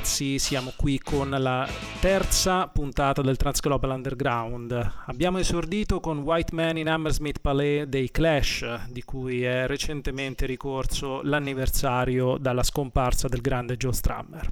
ragazzi, 0.00 0.38
siamo 0.38 0.72
qui 0.76 0.98
con 0.98 1.28
la 1.28 1.68
terza 2.00 2.66
puntata 2.68 3.20
del 3.20 3.36
Transglobal 3.36 3.90
Underground. 3.90 4.92
Abbiamo 5.04 5.36
esordito 5.36 6.00
con 6.00 6.20
White 6.20 6.54
Man 6.54 6.78
in 6.78 6.88
Hammersmith 6.88 7.40
Palais 7.40 7.84
dei 7.84 8.10
Clash, 8.10 8.86
di 8.88 9.02
cui 9.02 9.42
è 9.42 9.66
recentemente 9.66 10.46
ricorso 10.46 11.20
l'anniversario 11.22 12.38
dalla 12.38 12.62
scomparsa 12.62 13.28
del 13.28 13.42
grande 13.42 13.76
Joe 13.76 13.92
Strummer. 13.92 14.48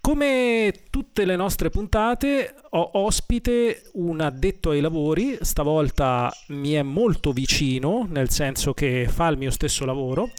Come 0.00 0.72
tutte 0.90 1.24
le 1.24 1.36
nostre 1.36 1.70
puntate 1.70 2.54
ho 2.70 2.90
ospite 2.94 3.90
un 3.94 4.20
addetto 4.20 4.70
ai 4.70 4.80
lavori, 4.80 5.38
stavolta 5.42 6.32
mi 6.48 6.72
è 6.72 6.82
molto 6.82 7.30
vicino, 7.32 8.04
nel 8.10 8.30
senso 8.30 8.72
che 8.72 9.06
fa 9.08 9.28
il 9.28 9.38
mio 9.38 9.52
stesso 9.52 9.84
lavoro, 9.84 10.30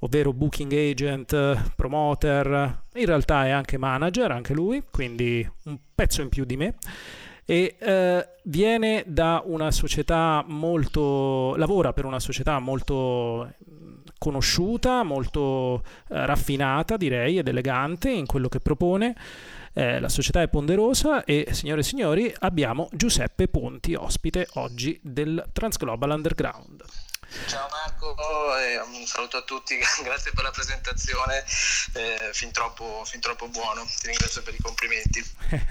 ovvero 0.00 0.32
booking 0.32 0.72
agent, 0.72 1.74
promoter, 1.74 2.84
in 2.94 3.06
realtà 3.06 3.46
è 3.46 3.50
anche 3.50 3.78
manager, 3.78 4.30
anche 4.30 4.54
lui, 4.54 4.82
quindi 4.90 5.48
un 5.64 5.78
pezzo 5.94 6.22
in 6.22 6.28
più 6.28 6.44
di 6.44 6.56
me. 6.56 6.76
E 7.44 7.76
eh, 7.78 8.28
viene 8.44 9.04
da 9.06 9.42
una 9.44 9.70
società 9.70 10.44
molto, 10.46 11.56
lavora 11.56 11.94
per 11.94 12.04
una 12.04 12.20
società 12.20 12.58
molto 12.58 13.54
conosciuta, 14.18 15.02
molto 15.04 15.82
eh, 16.10 16.26
raffinata 16.26 16.96
direi 16.96 17.38
ed 17.38 17.48
elegante 17.48 18.10
in 18.10 18.26
quello 18.26 18.48
che 18.48 18.58
propone. 18.58 19.16
Eh, 19.72 20.00
la 20.00 20.08
società 20.08 20.42
è 20.42 20.48
ponderosa 20.48 21.24
e 21.24 21.48
signore 21.52 21.80
e 21.80 21.84
signori 21.84 22.34
abbiamo 22.40 22.88
Giuseppe 22.92 23.48
Ponti 23.48 23.94
ospite 23.94 24.48
oggi 24.54 24.98
del 25.02 25.48
Transglobal 25.52 26.10
Underground. 26.10 26.82
Ciao 27.46 27.68
Marco, 27.70 28.14
eh, 28.56 28.80
un 28.80 29.04
saluto 29.04 29.36
a 29.36 29.42
tutti, 29.42 29.76
grazie 30.02 30.32
per 30.34 30.44
la 30.44 30.50
presentazione, 30.50 31.44
eh, 31.92 32.30
fin, 32.32 32.50
troppo, 32.52 33.02
fin 33.04 33.20
troppo 33.20 33.48
buono, 33.48 33.84
ti 34.00 34.06
ringrazio 34.06 34.42
per 34.42 34.54
i 34.54 34.62
complimenti. 34.62 35.22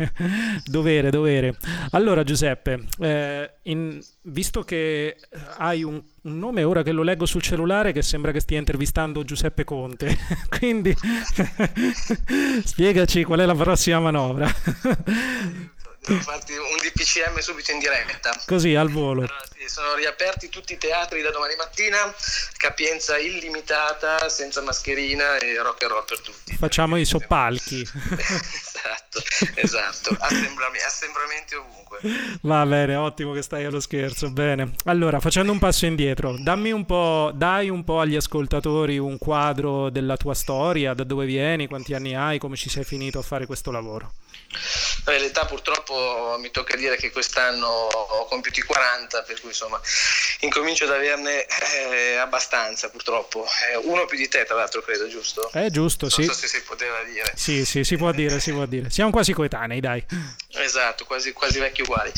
dovere, 0.66 1.10
dovere. 1.10 1.58
Allora 1.92 2.24
Giuseppe, 2.24 2.86
eh, 3.00 3.52
in, 3.64 4.00
visto 4.24 4.64
che 4.64 5.18
hai 5.58 5.82
un, 5.84 6.00
un, 6.22 6.38
nome 6.38 6.64
ora 6.64 6.84
che 6.84 6.92
lo 6.92 7.02
leggo 7.02 7.26
sul 7.26 7.42
cellulare 7.42 7.92
che 7.92 8.04
sembra 8.04 8.32
che 8.32 8.40
stia 8.40 8.60
intervistando 8.60 9.24
Giuseppe 9.24 9.64
Conte, 9.64 10.16
quindi 10.60 10.96
spiegaci 12.64 13.24
qual 13.24 13.40
è 13.40 13.46
la 13.46 13.56
prossima 13.56 14.00
manovra. 14.00 14.48
Devo 16.18 16.22
farti 16.22 16.54
un 16.54 16.78
DPCM 16.78 17.38
subito 17.40 17.72
in 17.72 17.80
diretta. 17.80 18.32
Così 18.46 18.76
al 18.76 18.90
volo. 18.90 19.22
Allora, 19.22 19.44
sì, 19.54 19.68
sono 19.68 19.96
riaperti 19.96 20.48
tutti 20.48 20.74
i 20.74 20.78
teatri 20.78 21.22
da 21.22 21.32
domani 21.32 21.56
mattina, 21.56 22.14
capienza 22.56 23.18
illimitata, 23.18 24.30
senza 24.30 24.62
mascherina 24.62 25.38
e 25.38 25.62
rock 25.62 25.84
and 25.84 25.92
roll 25.92 26.06
per 26.06 26.20
tutti. 26.22 26.56
Facciamo 26.56 26.96
i 26.98 27.04
soppalchi. 27.04 27.82
esatto, 28.16 29.22
esatto. 29.56 30.16
Assemblami- 30.18 30.80
assembramenti 30.80 31.56
ovunque. 31.56 32.00
Va 32.42 32.66
bene, 32.66 32.96
ottimo 32.96 33.34
che 33.34 33.42
stai 33.42 33.66
allo 33.66 33.82
scherzo. 33.82 34.30
Bene. 34.32 34.72
Allora, 34.86 35.20
facendo 35.20 35.52
un 35.52 35.60
passo 35.60 35.86
indietro, 35.86 36.38
dammi 36.40 36.72
un 36.72 36.86
po', 36.86 37.32
dai 37.36 37.70
un 37.70 37.84
po' 37.84 38.00
agli 38.00 38.16
ascoltatori 38.16 38.98
un 38.98 39.18
quadro 39.18 39.90
della 39.90 40.16
tua 40.16 40.34
storia, 40.34 40.94
da 40.94 41.04
dove 41.04 41.26
vieni, 41.26 41.68
quanti 41.68 41.94
anni 41.94 42.16
hai, 42.16 42.40
come 42.40 42.56
ci 42.56 42.70
sei 42.70 42.86
finito 42.86 43.20
a 43.20 43.24
fare 43.24 43.46
questo 43.46 43.72
lavoro. 43.72 44.14
Beh, 45.04 45.20
l'età 45.20 45.46
purtroppo 45.46 46.36
mi 46.40 46.52
tocca 46.52 46.76
dire 46.76 46.98
che 46.98 47.12
quest'anno 47.12 47.68
ho 47.68 48.26
compiuto 48.26 48.60
i 48.60 48.64
40, 48.64 49.22
per 49.24 49.40
cui 49.40 49.50
insomma 49.50 49.80
incomincio 50.42 50.86
ad 50.86 50.92
averne 50.92 51.46
eh, 51.46 52.16
abbastanza 52.16 52.90
purtroppo. 52.90 53.46
Eh, 53.72 53.78
uno 53.78 54.06
più 54.06 54.18
di 54.18 54.28
te 54.28 54.46
tra 54.46 54.56
l'altro 54.56 54.82
credo, 54.82 55.08
giusto? 55.08 55.50
È 55.52 55.70
giusto, 55.70 56.06
non 56.06 56.12
sì. 56.12 56.26
Non 56.26 56.36
so 56.36 56.42
se 56.42 56.48
si 56.48 56.62
poteva 56.64 57.04
dire. 57.04 57.32
Sì, 57.36 57.66
sì, 57.66 57.84
si 57.84 57.96
può 57.96 58.12
dire, 58.12 58.40
si 58.40 58.52
può 58.52 58.66
dire. 58.66 58.90
Siamo 58.90 59.12
quasi 59.12 59.34
coetanei, 59.34 59.80
dai. 59.80 60.06
Esatto, 60.50 61.06
quasi, 61.06 61.34
quasi 61.34 61.60
vecchi 61.60 61.82
uguali. 61.82 62.12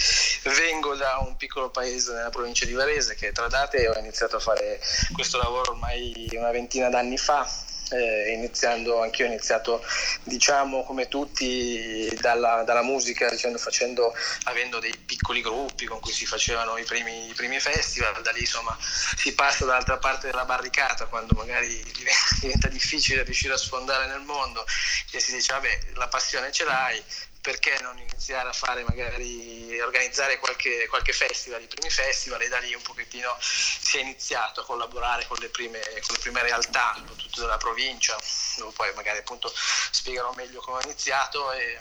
Vengo 0.44 0.95
da 0.95 1.18
un 1.18 1.36
piccolo 1.36 1.69
paese 1.69 2.13
nella 2.13 2.30
provincia 2.30 2.65
di 2.65 2.74
Varese 2.74 3.15
che 3.15 3.31
tra 3.31 3.48
date 3.48 3.88
ho 3.88 3.98
iniziato 4.00 4.38
a 4.38 4.39
fare 4.39 4.80
questo 5.13 5.38
lavoro 5.38 5.72
ormai 5.72 6.27
una 6.31 6.51
ventina 6.51 6.89
d'anni 6.89 7.18
fa, 7.18 7.48
eh, 7.91 8.31
iniziando 8.33 9.01
anch'io 9.01 9.25
ho 9.25 9.27
iniziato 9.27 9.83
diciamo 10.24 10.83
come 10.83 11.07
tutti 11.07 12.15
dalla, 12.19 12.63
dalla 12.63 12.83
musica 12.83 13.30
dicendo, 13.30 13.57
facendo, 13.57 14.13
avendo 14.44 14.80
dei 14.80 14.95
piccoli 15.06 15.41
gruppi 15.41 15.86
con 15.86 16.00
cui 16.00 16.12
si 16.12 16.25
facevano 16.25 16.77
i 16.77 16.83
primi, 16.83 17.30
i 17.30 17.33
primi 17.33 17.59
festival. 17.59 18.21
Da 18.21 18.31
lì 18.31 18.41
insomma 18.41 18.77
si 18.80 19.33
passa 19.33 19.65
dall'altra 19.65 19.97
parte 19.97 20.27
della 20.27 20.45
barricata 20.45 21.06
quando 21.06 21.33
magari 21.36 21.81
diventa 22.41 22.68
difficile 22.68 23.24
riuscire 23.24 23.53
a 23.53 23.57
sfondare 23.57 24.07
nel 24.07 24.21
mondo 24.21 24.65
e 25.12 25.19
si 25.19 25.33
dice 25.33 25.53
vabbè 25.53 25.80
la 25.95 26.07
passione 26.07 26.51
ce 26.51 26.63
l'hai 26.65 27.03
perché 27.41 27.80
non 27.80 27.97
iniziare 27.97 28.50
a 28.50 28.53
fare 28.53 28.83
magari 28.83 29.80
organizzare 29.80 30.39
qualche, 30.39 30.88
qualche 30.88 31.13
festival, 31.13 31.62
i 31.62 31.68
primi 31.68 31.89
festival 31.89 32.41
e 32.41 32.50
da 32.50 32.59
lì 32.59 32.74
un 32.74 32.81
pochettino 32.81 33.38
si 33.39 33.97
è 33.97 34.01
iniziato 34.01 34.62
a 34.62 34.65
collaborare 34.65 35.25
con 35.25 35.38
le 35.39 35.50
prime, 35.50 35.80
con 35.80 36.15
le 36.15 36.21
prime 36.21 36.41
realtà, 36.41 36.95
soprattutto 37.00 37.41
della 37.41 37.57
provincia, 37.57 38.19
dove 38.57 38.74
poi 38.74 38.94
magari 38.94 39.19
appunto 39.19 39.51
spiegherò 39.91 40.33
meglio 40.33 40.59
come 40.62 40.77
ho 40.77 40.81
iniziato 40.81 41.51
e, 41.53 41.80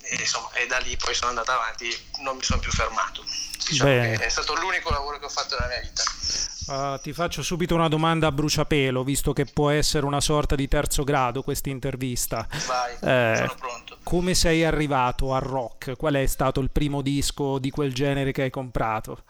e, 0.00 0.16
insomma, 0.20 0.50
e 0.52 0.66
da 0.66 0.78
lì 0.78 0.96
poi 0.96 1.14
sono 1.14 1.30
andato 1.30 1.50
avanti, 1.50 1.88
non 2.20 2.36
mi 2.36 2.42
sono 2.42 2.60
più 2.60 2.70
fermato. 2.70 3.24
Diciamo 3.68 3.90
è 3.90 4.28
stato 4.28 4.54
l'unico 4.54 4.90
lavoro 4.90 5.18
che 5.18 5.26
ho 5.26 5.28
fatto 5.28 5.56
nella 5.58 5.68
mia 5.68 5.80
vita. 5.80 6.02
Uh, 6.68 7.00
ti 7.00 7.14
faccio 7.14 7.42
subito 7.42 7.74
una 7.74 7.88
domanda 7.88 8.26
a 8.26 8.32
bruciapelo, 8.32 9.02
visto 9.02 9.32
che 9.32 9.46
può 9.46 9.70
essere 9.70 10.04
una 10.04 10.20
sorta 10.20 10.54
di 10.54 10.68
terzo 10.68 11.02
grado 11.02 11.42
questa 11.42 11.70
intervista. 11.70 12.46
Vai, 12.66 12.94
eh, 13.00 13.36
sono 13.36 13.54
pronto. 13.58 13.98
Come 14.02 14.34
sei 14.34 14.64
arrivato 14.64 15.34
al 15.34 15.40
rock? 15.40 15.96
Qual 15.96 16.14
è 16.14 16.26
stato 16.26 16.60
il 16.60 16.70
primo 16.70 17.00
disco 17.00 17.58
di 17.58 17.70
quel 17.70 17.94
genere 17.94 18.32
che 18.32 18.42
hai 18.42 18.50
comprato? 18.50 19.22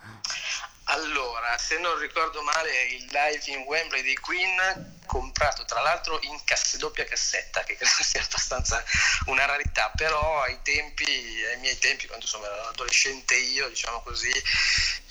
Se 1.56 1.78
non 1.78 1.98
ricordo 1.98 2.42
male, 2.42 2.82
il 2.84 3.06
live 3.10 3.42
in 3.46 3.60
Wembley 3.60 4.02
dei 4.02 4.16
Queen, 4.16 4.96
comprato 5.06 5.64
tra 5.64 5.80
l'altro 5.80 6.18
in 6.22 6.44
casse, 6.44 6.76
doppia 6.78 7.04
cassetta, 7.04 7.62
che 7.64 7.76
credo 7.76 7.90
sia 8.02 8.22
abbastanza 8.22 8.84
una 9.26 9.46
rarità, 9.46 9.90
però 9.96 10.42
ai 10.42 10.60
tempi, 10.62 11.04
ai 11.04 11.58
miei 11.58 11.78
tempi, 11.78 12.06
quando 12.06 12.24
insomma 12.24 12.46
ero 12.46 12.68
adolescente 12.68 13.34
io, 13.34 13.68
diciamo 13.68 14.00
così, 14.02 14.32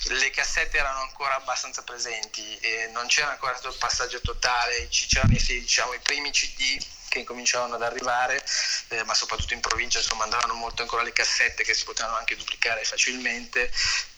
le 0.08 0.30
cassette 0.30 0.78
erano 0.78 1.00
ancora 1.00 1.36
abbastanza 1.36 1.82
presenti 1.82 2.58
non 2.92 3.06
c'era 3.06 3.30
ancora 3.30 3.54
stato 3.54 3.72
il 3.72 3.78
passaggio 3.78 4.20
totale, 4.20 4.88
c'erano 4.88 5.32
diciamo, 5.32 5.92
i 5.94 6.00
primi 6.00 6.30
CD 6.30 6.96
che 7.08 7.20
incominciavano 7.20 7.74
ad 7.74 7.82
arrivare, 7.82 8.44
eh, 8.88 9.04
ma 9.04 9.14
soprattutto 9.14 9.54
in 9.54 9.60
provincia 9.60 9.98
insomma 9.98 10.24
andavano 10.24 10.54
molto 10.54 10.82
ancora 10.82 11.02
le 11.02 11.12
cassette 11.12 11.64
che 11.64 11.74
si 11.74 11.84
potevano 11.84 12.16
anche 12.16 12.36
duplicare 12.36 12.84
facilmente, 12.84 13.70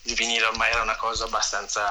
il 0.04 0.14
vinile 0.14 0.46
ormai 0.46 0.70
era 0.70 0.82
una 0.82 0.96
cosa 0.96 1.25
abbastanza 1.25 1.82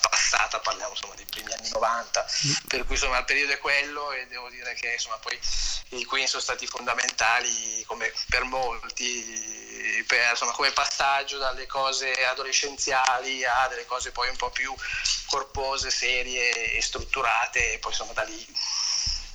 passata, 0.00 0.58
parliamo 0.60 0.92
insomma 0.92 1.14
dei 1.14 1.26
primi 1.26 1.52
anni 1.52 1.68
90, 1.68 2.26
per 2.66 2.84
cui 2.84 2.94
insomma 2.94 3.18
il 3.18 3.24
periodo 3.24 3.52
è 3.52 3.58
quello 3.58 4.12
e 4.12 4.26
devo 4.26 4.48
dire 4.48 4.74
che 4.74 4.92
insomma 4.92 5.18
poi 5.18 5.38
i 5.90 6.04
Queen 6.04 6.26
sono 6.26 6.42
stati 6.42 6.66
fondamentali 6.66 7.82
come 7.86 8.12
per 8.28 8.44
molti 8.44 9.66
per, 10.06 10.30
insomma, 10.30 10.52
come 10.52 10.70
passaggio 10.70 11.38
dalle 11.38 11.66
cose 11.66 12.12
adolescenziali 12.26 13.44
a 13.44 13.66
delle 13.68 13.86
cose 13.86 14.12
poi 14.12 14.28
un 14.28 14.36
po' 14.36 14.50
più 14.50 14.74
corpose, 15.26 15.90
serie 15.90 16.72
e 16.72 16.82
strutturate 16.82 17.74
e 17.74 17.78
poi 17.78 17.92
insomma 17.92 18.12
da 18.12 18.22
lì 18.22 18.46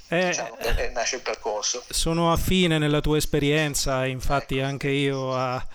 Eh, 0.10 0.28
diciamo, 0.28 0.58
nasce 0.94 1.16
il 1.18 1.22
percorso. 1.22 1.84
sono 1.90 2.32
affine 2.32 2.78
nella 2.78 3.02
tua 3.02 3.18
esperienza, 3.18 4.06
infatti 4.06 4.60
anche 4.60 4.90
io 4.90 5.34
a- 5.36 5.66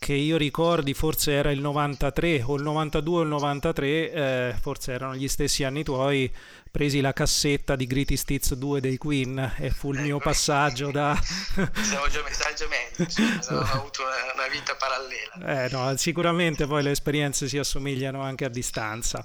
che 0.00 0.12
io 0.14 0.36
ricordi 0.36 0.94
forse 0.94 1.32
era 1.32 1.50
il 1.50 1.60
93 1.60 2.42
o 2.44 2.54
il 2.56 2.62
92 2.62 3.18
o 3.18 3.22
il 3.22 3.28
93, 3.28 4.12
eh, 4.12 4.54
forse 4.60 4.92
erano 4.92 5.14
gli 5.16 5.26
stessi 5.28 5.64
anni 5.64 5.82
tuoi, 5.82 6.32
presi 6.70 7.00
la 7.00 7.12
cassetta 7.12 7.76
di 7.76 7.86
Greatest 7.86 8.30
Hits 8.30 8.54
2 8.54 8.80
dei 8.80 8.96
Queen 8.96 9.54
e 9.58 9.70
fu 9.70 9.92
il 9.92 10.00
mio 10.00 10.18
passaggio 10.18 10.90
da... 10.90 11.18
Siamo 11.22 12.08
già 12.08 12.22
gemelli, 12.58 12.90
insomma, 12.96 13.60
abbiamo 13.62 13.80
avuto 13.80 14.02
una, 14.02 14.32
una 14.34 14.48
vita 14.50 14.74
parallela. 14.74 15.64
Eh, 15.64 15.68
no, 15.70 15.96
sicuramente 15.96 16.66
poi 16.66 16.82
le 16.82 16.90
esperienze 16.90 17.48
si 17.48 17.56
assomigliano 17.56 18.20
anche 18.20 18.44
a 18.44 18.48
distanza. 18.48 19.24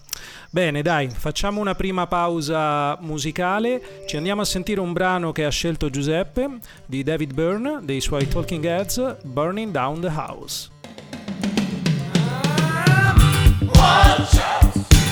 Bene, 0.50 0.82
dai, 0.82 1.10
facciamo 1.10 1.60
una 1.60 1.74
prima 1.74 2.06
pausa 2.06 2.96
musicale. 3.02 4.04
Ci 4.06 4.18
andiamo 4.18 4.42
a 4.42 4.46
sentire 4.46 4.80
un 4.80 4.94
brano 4.94 5.32
che 5.32 5.46
ha 5.46 5.50
scelto 5.50 5.90
Giuseppe 5.90 6.60
di 6.86 7.02
David 7.04 7.34
Byrne 7.34 7.80
dei 7.82 8.02
suoi 8.02 8.28
Talking 8.28 8.64
Heads, 8.64 9.18
Burning 9.24 9.72
Down 9.72 10.02
the 10.02 10.10
House. 10.10 10.72
You 14.94 15.03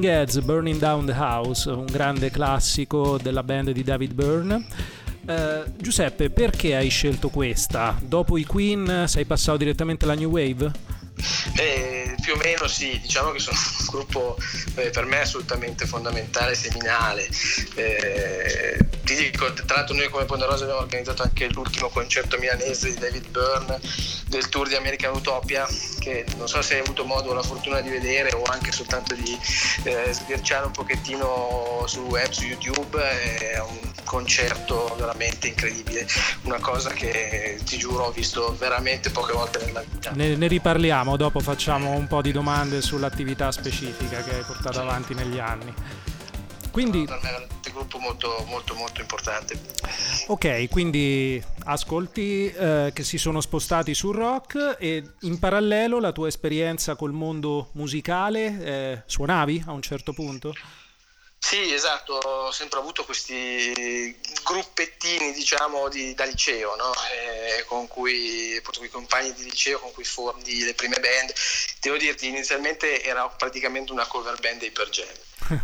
Talking 0.00 0.04
Heads, 0.04 0.40
Burning 0.40 0.78
Down 0.78 1.04
the 1.04 1.14
House, 1.14 1.68
un 1.68 1.84
grande 1.84 2.30
classico 2.30 3.18
della 3.18 3.42
band 3.42 3.72
di 3.72 3.82
David 3.82 4.14
Byrne. 4.14 4.64
Eh, 5.26 5.64
Giuseppe, 5.76 6.30
perché 6.30 6.74
hai 6.74 6.88
scelto 6.88 7.28
questa? 7.28 7.98
Dopo 8.02 8.38
i 8.38 8.44
Queen 8.44 9.04
sei 9.06 9.26
passato 9.26 9.58
direttamente 9.58 10.06
alla 10.06 10.14
New 10.14 10.30
Wave? 10.30 10.72
Eh, 11.56 12.14
più 12.20 12.34
o 12.34 12.36
meno 12.36 12.66
sì, 12.68 12.98
diciamo 13.00 13.30
che 13.30 13.38
sono 13.38 13.58
un 13.58 13.86
gruppo 13.86 14.36
eh, 14.76 14.90
per 14.90 15.04
me 15.04 15.20
assolutamente 15.20 15.86
fondamentale, 15.86 16.54
seminale. 16.54 17.28
Eh, 17.74 18.78
ti 19.04 19.14
dico, 19.16 19.52
tra 19.52 19.76
l'altro 19.76 19.96
noi 19.96 20.08
come 20.08 20.24
Ponderosa 20.24 20.64
abbiamo 20.64 20.82
organizzato 20.82 21.22
anche 21.22 21.48
l'ultimo 21.50 21.88
concerto 21.88 22.38
milanese 22.38 22.90
di 22.90 22.98
David 22.98 23.28
Byrne 23.28 23.80
del 24.28 24.48
tour 24.48 24.68
di 24.68 24.76
American 24.76 25.14
Utopia, 25.14 25.66
che 25.98 26.24
non 26.36 26.48
so 26.48 26.62
se 26.62 26.74
hai 26.74 26.80
avuto 26.80 27.04
modo 27.04 27.30
o 27.30 27.34
la 27.34 27.42
fortuna 27.42 27.80
di 27.80 27.90
vedere 27.90 28.32
o 28.32 28.42
anche 28.44 28.70
soltanto 28.70 29.14
di 29.14 29.36
eh, 29.82 30.12
sbirciare 30.12 30.66
un 30.66 30.72
pochettino 30.72 31.84
su 31.86 32.02
web, 32.02 32.30
su 32.30 32.44
YouTube, 32.44 33.00
è 33.00 33.58
un 33.58 33.78
concerto 34.04 34.94
veramente 34.98 35.48
incredibile, 35.48 36.06
una 36.42 36.60
cosa 36.60 36.90
che 36.90 37.58
ti 37.64 37.78
giuro 37.78 38.04
ho 38.04 38.10
visto 38.12 38.56
veramente 38.58 39.10
poche 39.10 39.32
volte 39.32 39.64
nella 39.64 39.82
vita. 39.88 40.10
Ne, 40.12 40.36
ne 40.36 40.46
riparliamo, 40.46 41.09
dopo 41.16 41.40
facciamo 41.40 41.92
un 41.92 42.06
po' 42.06 42.22
di 42.22 42.32
domande 42.32 42.82
sull'attività 42.82 43.50
specifica 43.52 44.22
che 44.22 44.34
hai 44.34 44.42
portato 44.42 44.80
avanti 44.80 45.14
negli 45.14 45.38
anni. 45.38 45.72
Quindi, 46.70 47.04
per 47.04 47.18
me 47.22 47.30
è 47.30 47.38
un 47.38 47.72
gruppo 47.72 47.98
molto 47.98 48.44
molto 48.48 48.74
molto 48.74 49.00
importante. 49.00 49.58
ok, 50.28 50.68
quindi 50.68 51.42
ascolti 51.64 52.46
eh, 52.46 52.90
che 52.94 53.02
si 53.02 53.18
sono 53.18 53.40
spostati 53.40 53.94
sul 53.94 54.14
rock 54.14 54.76
e 54.78 55.04
in 55.20 55.38
parallelo 55.38 55.98
la 55.98 56.12
tua 56.12 56.28
esperienza 56.28 56.94
col 56.94 57.12
mondo 57.12 57.70
musicale, 57.72 58.64
eh, 58.64 59.02
suonavi 59.06 59.64
a 59.66 59.72
un 59.72 59.82
certo 59.82 60.12
punto? 60.12 60.54
Sì, 61.42 61.72
esatto, 61.72 62.14
ho 62.14 62.52
sempre 62.52 62.78
avuto 62.78 63.04
questi 63.04 64.16
gruppettini, 64.44 65.32
diciamo, 65.32 65.88
di, 65.88 66.14
da 66.14 66.24
liceo, 66.24 66.76
no? 66.76 66.92
Eh, 67.12 67.64
con 67.64 67.88
cui, 67.88 68.54
appunto, 68.56 68.84
i 68.84 68.88
compagni 68.90 69.32
di 69.32 69.42
liceo 69.44 69.80
con 69.80 69.90
cui 69.92 70.04
formi 70.04 70.62
le 70.62 70.74
prime 70.74 71.00
band. 71.00 71.32
Devo 71.80 71.96
dirti, 71.96 72.28
inizialmente 72.28 73.02
era 73.02 73.28
praticamente 73.28 73.90
una 73.90 74.06
cover 74.06 74.38
band 74.38 74.60
dei 74.60 74.70
Per 74.70 74.88
Jam. 74.90 75.08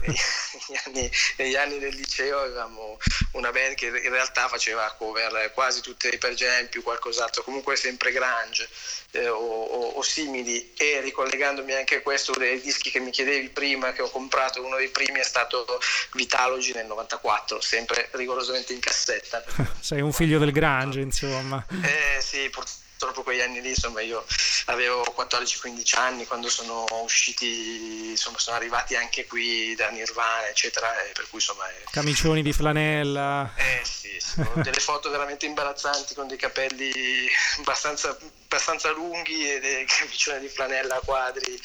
Negli, 0.01 0.79
anni, 0.85 1.11
negli 1.37 1.57
anni 1.57 1.79
del 1.79 1.95
liceo 1.95 2.41
avevamo 2.41 2.99
una 3.33 3.51
band 3.51 3.75
che 3.75 3.87
in 3.87 4.11
realtà 4.11 4.49
faceva 4.49 4.95
cover 4.99 5.53
quasi 5.53 5.81
tutte 5.81 6.17
per 6.19 6.33
esempio 6.33 6.83
qualcos'altro, 6.83 7.43
comunque 7.43 7.77
sempre 7.77 8.13
grunge 8.13 8.69
eh, 9.13 9.29
o, 9.29 9.37
o, 9.37 9.89
o, 9.91 10.03
simili 10.03 10.73
e 10.77 11.01
ricollegandomi 11.01 11.73
anche 11.73 11.97
a 11.97 12.01
questo, 12.03 12.33
uno 12.33 12.45
dei 12.45 12.61
dischi 12.61 12.91
che 12.91 13.01
mi 13.01 13.11
chiedevi 13.11 13.49
prima, 13.49 13.93
che 13.93 14.03
ho 14.03 14.11
comprato, 14.11 14.65
uno 14.65 14.77
dei 14.77 14.89
primi 14.89 15.21
è 15.21 15.25
stato 15.25 15.65
Vitalogy 16.13 16.73
nel 16.73 16.87
94, 16.87 17.61
sempre 17.61 18.09
rigorosamente 18.13 18.73
in 18.73 18.81
cassetta. 18.81 19.45
Sei 19.81 20.01
un 20.01 20.13
figlio 20.13 20.39
del 20.39 20.53
grunge 20.53 21.01
insomma. 21.01 21.65
Eh 21.83 22.21
sì, 22.21 22.49
purtroppo 22.51 22.85
purtroppo 23.07 23.23
quegli 23.23 23.41
anni 23.41 23.61
lì, 23.61 23.69
insomma, 23.71 24.01
io 24.01 24.25
avevo 24.67 25.05
14-15 25.17 25.99
anni 25.99 26.27
quando 26.27 26.49
sono 26.49 26.85
usciti, 27.03 28.11
insomma, 28.11 28.39
sono 28.39 28.57
arrivati 28.57 28.97
anche 28.97 29.27
qui 29.27 29.75
da 29.77 29.89
Nirvana, 29.91 30.49
eccetera, 30.49 31.05
e 31.05 31.13
per 31.13 31.29
cui 31.29 31.39
insomma... 31.39 31.65
Camicioni 31.91 32.43
di 32.43 32.53
flanella. 32.53 33.53
Eh 33.57 33.81
sì, 33.85 34.17
sì 34.19 34.43
delle 34.55 34.81
foto 34.81 35.11
veramente 35.11 35.47
imbarazzanti 35.47 36.15
con 36.15 36.27
dei 36.27 36.37
capelli 36.37 37.29
abbastanza, 37.59 38.17
abbastanza 38.45 38.91
lunghi 38.91 39.53
e 39.53 39.61
dei 39.61 39.85
camicioni 39.87 40.41
di 40.41 40.49
flanella 40.49 40.97
a 40.97 41.01
quadri 41.01 41.59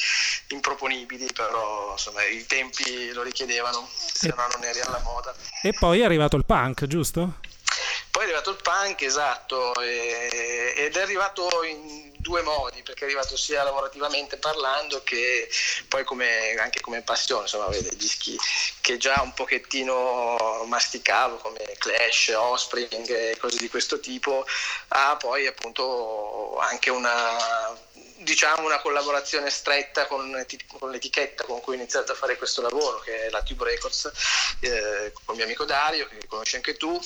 improponibili, 0.49 1.27
però 1.33 1.93
insomma 1.93 2.23
i 2.23 2.45
tempi 2.45 3.11
lo 3.13 3.23
richiedevano, 3.23 3.89
se 3.95 4.27
no 4.27 4.47
non 4.53 4.63
eri 4.63 4.81
alla 4.81 4.99
moda. 5.03 5.33
E 5.63 5.73
poi 5.73 6.01
è 6.01 6.03
arrivato 6.03 6.35
il 6.35 6.45
punk, 6.45 6.85
giusto? 6.85 7.39
Poi 8.11 8.23
è 8.23 8.25
arrivato 8.25 8.51
il 8.51 8.61
punk, 8.61 9.01
esatto, 9.01 9.73
e, 9.81 10.73
ed 10.75 10.95
è 10.95 11.01
arrivato 11.01 11.63
in 11.63 12.11
due 12.21 12.41
modi, 12.41 12.83
perché 12.83 13.01
è 13.01 13.05
arrivato 13.05 13.35
sia 13.35 13.63
lavorativamente 13.63 14.37
parlando 14.37 15.01
che 15.03 15.49
poi 15.87 16.03
come, 16.03 16.53
anche 16.59 16.79
come 16.79 17.01
passione, 17.01 17.43
insomma, 17.43 17.67
vede 17.67 17.95
dischi 17.95 18.37
che 18.79 18.97
già 18.97 19.21
un 19.21 19.33
pochettino 19.33 20.63
masticavo 20.65 21.37
come 21.37 21.59
Clash, 21.77 22.33
Offspring 22.35 23.09
e 23.09 23.37
cose 23.39 23.57
di 23.57 23.69
questo 23.69 23.99
tipo, 23.99 24.45
a 24.89 25.15
poi 25.17 25.47
appunto 25.47 26.57
anche 26.59 26.89
una 26.89 27.89
diciamo 28.21 28.67
una 28.67 28.79
collaborazione 28.79 29.49
stretta 29.49 30.05
con, 30.05 30.45
con, 30.77 30.91
l'etichetta 30.91 31.43
con 31.43 31.59
cui 31.59 31.73
ho 31.73 31.77
iniziato 31.77 32.11
a 32.11 32.15
fare 32.15 32.37
questo 32.37 32.61
lavoro 32.61 32.99
che 32.99 33.25
è 33.25 33.29
la 33.29 33.41
Tube 33.41 33.63
Records 33.63 34.11
eh, 34.59 35.11
con 35.11 35.33
il 35.33 35.35
mio 35.37 35.45
amico 35.45 35.65
Dario 35.65 36.07
che 36.07 36.27
conosci 36.27 36.55
anche 36.55 36.77
tu 36.77 36.99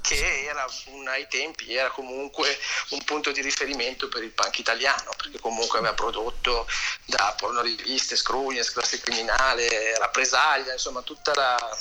che 0.00 0.44
era 0.44 0.66
ai 1.06 1.26
tempi 1.28 1.74
era 1.74 1.90
comunque 1.90 2.58
un 2.90 3.02
punto 3.04 3.30
di 3.30 3.40
riferimento 3.40 4.08
per 4.08 4.22
il 4.22 4.30
punk 4.30 4.58
italiano, 4.58 5.14
perché 5.16 5.38
comunque 5.38 5.78
aveva 5.78 5.94
prodotto 5.94 6.66
da 7.04 7.34
pornoriviste, 7.36 8.16
Scrugnes, 8.16 8.72
Classe 8.72 9.00
Criminale, 9.00 9.96
Rappresaglia, 9.98 10.72
insomma 10.72 11.02
tutta 11.02 11.34
la, 11.34 11.78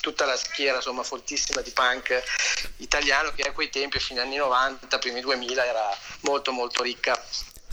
tutta 0.00 0.26
la 0.26 0.36
schiera 0.36 0.76
insomma, 0.76 1.02
fortissima 1.02 1.60
di 1.62 1.70
punk 1.70 2.22
italiano 2.78 3.32
che 3.32 3.42
a 3.42 3.52
quei 3.52 3.70
tempi, 3.70 3.98
fino 3.98 4.20
agli 4.20 4.26
anni 4.26 4.36
90, 4.36 4.98
primi 4.98 5.20
2000, 5.20 5.64
era 5.64 5.98
molto 6.20 6.52
molto 6.52 6.82
ricca 6.82 7.13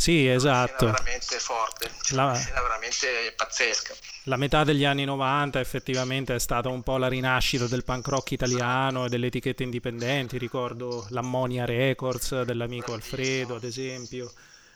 sì, 0.02 0.28
esatto. 0.28 0.86
Una 0.86 0.94
veramente 0.94 1.38
forte, 1.38 1.92
la... 2.10 2.24
una 2.24 2.36
scena 2.36 2.62
veramente 2.64 3.34
pazzesca. 3.36 3.94
La 4.24 4.36
metà 4.36 4.64
degli 4.64 4.84
anni 4.84 5.06
90 5.06 5.60
effettivamente 5.60 6.34
è 6.34 6.40
stata 6.40 6.70
un 6.70 6.82
po' 6.82 6.98
la 6.98 7.08
rinascita 7.08 7.68
del 7.68 7.84
punk 7.84 8.08
rock 8.08 8.32
italiano 8.32 9.06
e 9.06 9.10
delle 9.10 9.28
etichette 9.28 9.62
indipendenti, 9.62 10.40
ricordo 10.40 11.06
l'Ammonia 11.10 11.66
Records 11.66 12.42
dell'amico 12.42 12.94
Alfredo 12.94 13.58
ad 13.58 13.64
esempio. 13.64 14.34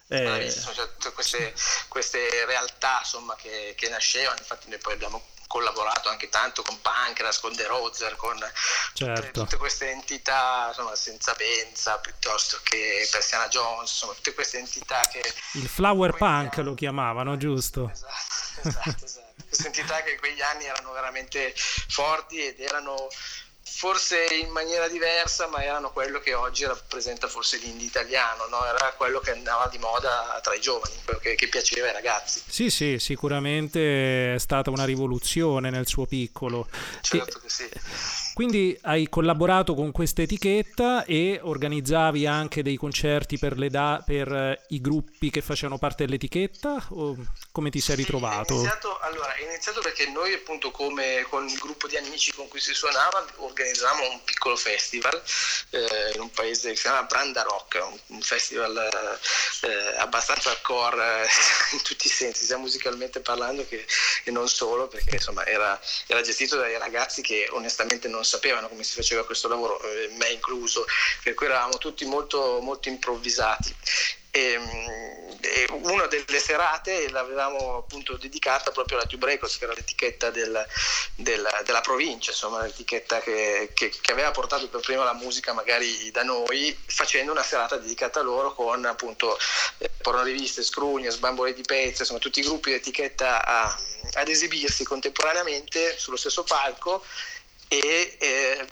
Eh... 0.10 0.51
Cioè, 1.00 1.12
queste, 1.13 1.53
queste, 1.88 2.20
realtà 2.46 3.00
insomma, 3.00 3.36
che, 3.36 3.74
che 3.75 3.89
nascevano, 3.89 4.38
infatti 4.38 4.70
noi 4.70 4.77
poi 4.77 4.94
abbiamo 4.94 5.25
collaborato 5.48 6.10
anche 6.10 6.30
tanto 6.30 6.62
con 6.62 6.80
Pancras, 6.82 7.40
con 7.40 7.56
The 7.56 7.68
Rozer, 7.68 8.16
con 8.16 8.38
certo. 8.94 9.22
tutte, 9.22 9.32
tutte, 9.32 9.58
queste 9.58 9.92
entità, 9.92 10.68
insomma, 10.70 10.96
senza 10.96 11.34
Benza, 11.34 11.98
piuttosto 12.00 12.60
che 12.64 13.08
Persiana 13.12 13.48
Jones, 13.48 13.92
insomma, 13.92 14.14
tutte 14.14 14.34
queste 14.34 14.58
entità 14.58 15.08
che... 15.08 15.22
Il 15.54 15.68
flower 15.68 16.12
punk 16.12 16.58
anni... 16.58 16.64
lo 16.64 16.74
chiamavano, 16.74 17.38
giusto? 17.38 17.90
Esatto, 17.92 18.68
esatto, 18.68 19.06
esatto. 19.06 19.34
queste 19.48 19.68
entità 19.68 20.02
che 20.04 20.12
in 20.12 20.20
quegli 20.20 20.42
anni 20.42 20.66
erano 20.66 20.92
veramente 20.92 21.54
forti 21.56 22.46
ed 22.46 22.60
erano 22.60 23.08
forse 23.67 24.25
in 24.41 24.50
maniera 24.50 24.88
diversa, 24.88 25.48
ma 25.48 25.63
erano 25.63 25.91
quello 25.91 26.19
che 26.19 26.34
oggi 26.34 26.65
rappresenta 26.65 27.27
forse 27.27 27.57
l'indie 27.57 27.88
italiano, 27.88 28.45
no? 28.45 28.63
era 28.65 28.93
quello 28.95 29.19
che 29.19 29.31
andava 29.31 29.67
di 29.67 29.79
moda 29.79 30.39
tra 30.43 30.53
i 30.53 30.62
giovani, 30.62 30.93
quello 31.03 31.19
che, 31.19 31.36
che, 31.36 31.48
piaceva 31.48 31.88
ai 31.88 31.93
ragazzi. 31.93 32.41
Sì, 32.48 32.69
sì, 32.69 33.00
sicuramente 33.00 34.36
è 34.36 34.38
stata 34.38 34.69
una 34.69 34.86
rivoluzione 34.86 35.69
nel 35.72 35.88
suo 35.88 36.05
piccolo. 36.05 36.67
Certo 37.01 37.38
e, 37.38 37.41
che 37.41 37.50
sì. 37.50 37.69
Quindi 38.36 38.77
hai 38.82 39.08
collaborato 39.08 39.75
con 39.75 39.94
questa 39.94 40.22
etichetta 40.22 41.06
e 41.06 41.39
organizzavi 41.42 42.27
anche 42.27 42.63
dei 42.63 42.75
concerti 42.75 43.38
per, 43.38 43.56
da- 43.70 44.04
per 44.06 44.30
eh, 44.30 44.62
i 44.72 44.82
gruppi 44.82 45.30
che 45.30 45.39
facevano 45.42 45.77
parte 45.77 46.04
dell'etichetta? 46.06 46.88
O 46.89 47.15
come 47.54 47.70
ti 47.70 47.80
sei 47.80 47.96
ritrovato? 47.96 48.56
È 48.56 48.58
iniziato, 48.58 49.00
allora, 49.00 49.34
è 49.36 49.44
iniziato 49.44 49.80
perché 49.80 50.10
noi 50.10 50.34
appunto 50.34 50.70
come 50.72 51.25
con 51.30 51.48
il 51.48 51.58
gruppo 51.58 51.88
di 51.88 51.96
amici 51.96 52.34
con 52.34 52.50
cui 52.50 52.60
si 52.60 52.74
suonava 52.74 53.25
organizzavamo 53.38 54.12
un 54.12 54.22
piccolo 54.25 54.58
festival 54.58 55.24
eh, 55.70 56.12
in 56.15 56.20
un 56.20 56.30
paese 56.32 56.72
che 56.72 56.75
si 56.75 56.82
chiama 56.82 57.04
Branda 57.04 57.42
Rock, 57.44 57.80
un, 57.89 57.98
un 58.08 58.22
festival 58.22 58.75
eh, 59.62 59.98
abbastanza 59.98 60.50
hardcore 60.50 61.24
eh, 61.24 61.27
in 61.72 61.82
tutti 61.84 62.08
i 62.08 62.10
sensi, 62.10 62.44
sia 62.44 62.58
musicalmente 62.58 63.22
parlando 63.22 63.65
che, 63.65 63.86
e 64.25 64.32
non 64.32 64.50
solo, 64.50 64.89
perché 64.89 65.15
insomma 65.15 65.46
era, 65.46 65.80
era 66.08 66.20
gestito 66.20 66.58
dai 66.58 66.77
ragazzi 66.77 67.22
che 67.22 67.48
onestamente 67.51 68.10
non 68.10 68.24
sapevano 68.25 68.67
come 68.67 68.84
si 68.84 68.96
faceva 68.96 69.25
questo 69.25 69.48
lavoro, 69.48 69.82
eh, 69.82 70.10
me 70.17 70.29
incluso, 70.29 70.86
per 71.24 71.34
cui 71.34 71.46
eravamo 71.46 71.77
tutti 71.77 72.05
molto, 72.05 72.60
molto 72.62 72.89
improvvisati. 72.89 73.74
E, 74.36 74.60
e, 75.39 75.65
una 75.70 76.08
delle 76.08 76.39
serate 76.39 77.10
l'avevamo 77.10 77.77
appunto 77.77 78.17
dedicata 78.17 78.72
proprio 78.72 78.98
alla 78.98 79.08
Tube 79.08 79.27
Records, 79.27 79.58
che 79.58 79.63
era 79.63 79.74
l'etichetta 79.74 80.29
del, 80.29 80.65
del, 81.15 81.48
della 81.63 81.79
provincia, 81.79 82.32
insomma, 82.32 82.62
l'etichetta 82.62 83.22
che, 83.22 83.72
che, 83.74 83.89
che, 83.89 84.12
aveva 84.12 84.32
portato 84.32 84.67
per 84.67 84.82
prima 84.82 85.05
la 85.05 85.13
musica 85.13 85.53
magari 85.53 86.12
da 86.12 86.24
noi, 86.24 86.77
facendo 86.86 87.32
una 87.32 87.44
serata 87.44 87.77
dedicata 87.77 88.20
a 88.20 88.24
loro 88.24 88.53
con 88.53 88.84
appunto 88.84 89.38
eh, 89.77 89.89
pornoriviste, 90.01 90.63
scrugne, 90.63 91.12
sbambole 91.12 91.53
di 91.53 91.62
pezzi, 91.62 92.01
insomma 92.01 92.20
tutti 92.20 92.41
i 92.41 92.44
gruppi 92.44 92.72
di 92.72 92.75
etichetta 92.75 93.46
a, 93.46 93.79
ad 94.15 94.27
esibirsi 94.27 94.84
contemporaneamente 94.84 95.98
sullo 95.98 96.17
stesso 96.17 96.44
palco 96.44 97.05
e 97.67 98.17
eh, 98.19 98.67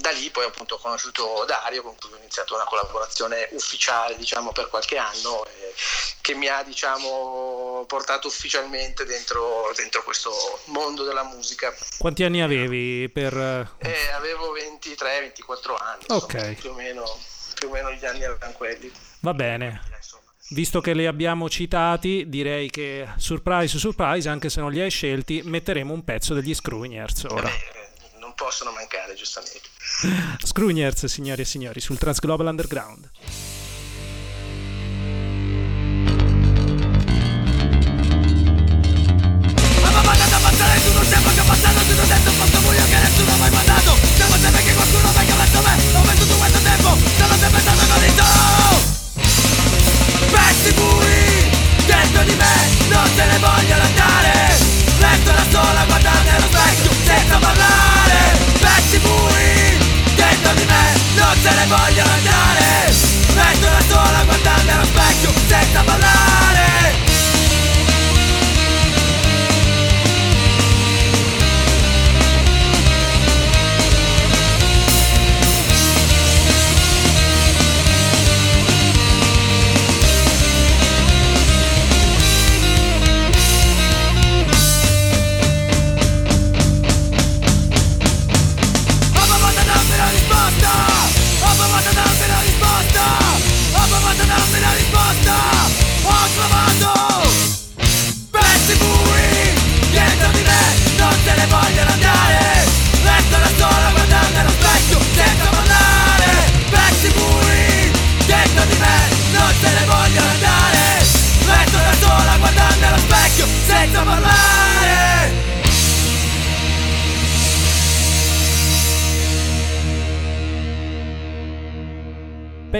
da 0.00 0.10
lì 0.10 0.28
poi 0.30 0.44
appunto 0.44 0.74
ho 0.74 0.78
conosciuto 0.78 1.44
Dario 1.46 1.82
con 1.82 1.94
cui 1.96 2.12
ho 2.12 2.16
iniziato 2.18 2.54
una 2.54 2.64
collaborazione 2.64 3.48
ufficiale 3.52 4.16
diciamo 4.16 4.50
per 4.52 4.68
qualche 4.68 4.96
anno 4.96 5.44
eh, 5.46 5.72
che 6.20 6.34
mi 6.34 6.48
ha 6.48 6.62
diciamo 6.62 7.84
portato 7.86 8.26
ufficialmente 8.28 9.04
dentro, 9.04 9.70
dentro, 9.76 10.02
questo 10.02 10.32
mondo 10.66 11.04
della 11.04 11.24
musica. 11.24 11.74
Quanti 11.98 12.24
anni 12.24 12.42
avevi 12.42 13.08
per 13.08 13.36
eh, 13.78 14.10
avevo 14.12 14.54
23-24 14.54 15.76
anni 15.78 16.04
ok. 16.08 16.32
insomma, 16.32 16.54
più, 16.54 16.70
o 16.70 16.74
meno, 16.74 17.18
più 17.54 17.68
o 17.68 17.70
meno 17.70 17.92
gli 17.92 18.04
anni 18.04 18.22
erano 18.22 18.52
quelli. 18.52 18.92
Va 19.20 19.34
bene. 19.34 19.90
Visto 20.50 20.80
che 20.80 20.92
li 20.92 21.06
abbiamo 21.06 21.48
citati, 21.48 22.28
direi 22.28 22.68
che 22.68 23.08
surprise 23.16 23.78
surprise, 23.78 24.28
anche 24.28 24.50
se 24.50 24.60
non 24.60 24.70
li 24.70 24.80
hai 24.80 24.90
scelti, 24.90 25.40
metteremo 25.42 25.92
un 25.94 26.04
pezzo 26.04 26.34
degli 26.34 26.54
Screwingers 26.54 27.24
ora. 27.24 27.48
Eh 27.48 27.81
non 28.32 28.34
possono 28.34 28.72
mancare, 28.72 29.14
giustamente. 29.14 29.68
Screwniers, 30.42 31.04
signori 31.06 31.42
e 31.42 31.44
signori, 31.44 31.80
sul 31.80 31.98
Trans 31.98 32.18
Global 32.18 32.46
Underground. 32.46 33.10
tempo 41.08 41.28
che 41.34 41.40
è 41.40 41.44
passato 41.44 41.80
Ti 41.84 41.92
ho 41.92 42.06
detto 42.06 42.30
un 42.30 42.36
posto 42.38 42.60
buio 42.60 42.84
che 42.86 42.98
nessuno 43.02 43.32
ha 43.32 43.36
mai 43.36 43.50
spazi 58.92 59.00
Dentro 60.14 60.52
di 60.54 60.64
me 60.64 60.92
non 61.16 61.36
se 61.40 61.50
ne 61.50 61.66
vogliono 61.66 62.10
andare. 62.10 62.92
Metto 63.34 63.66
da 63.66 63.80
sola 63.88 64.18
a 64.18 64.24
guardarmi 64.24 64.70
allo 64.70 64.84
specchio 64.84 65.32
senza 65.46 65.82
parlare 65.82 66.91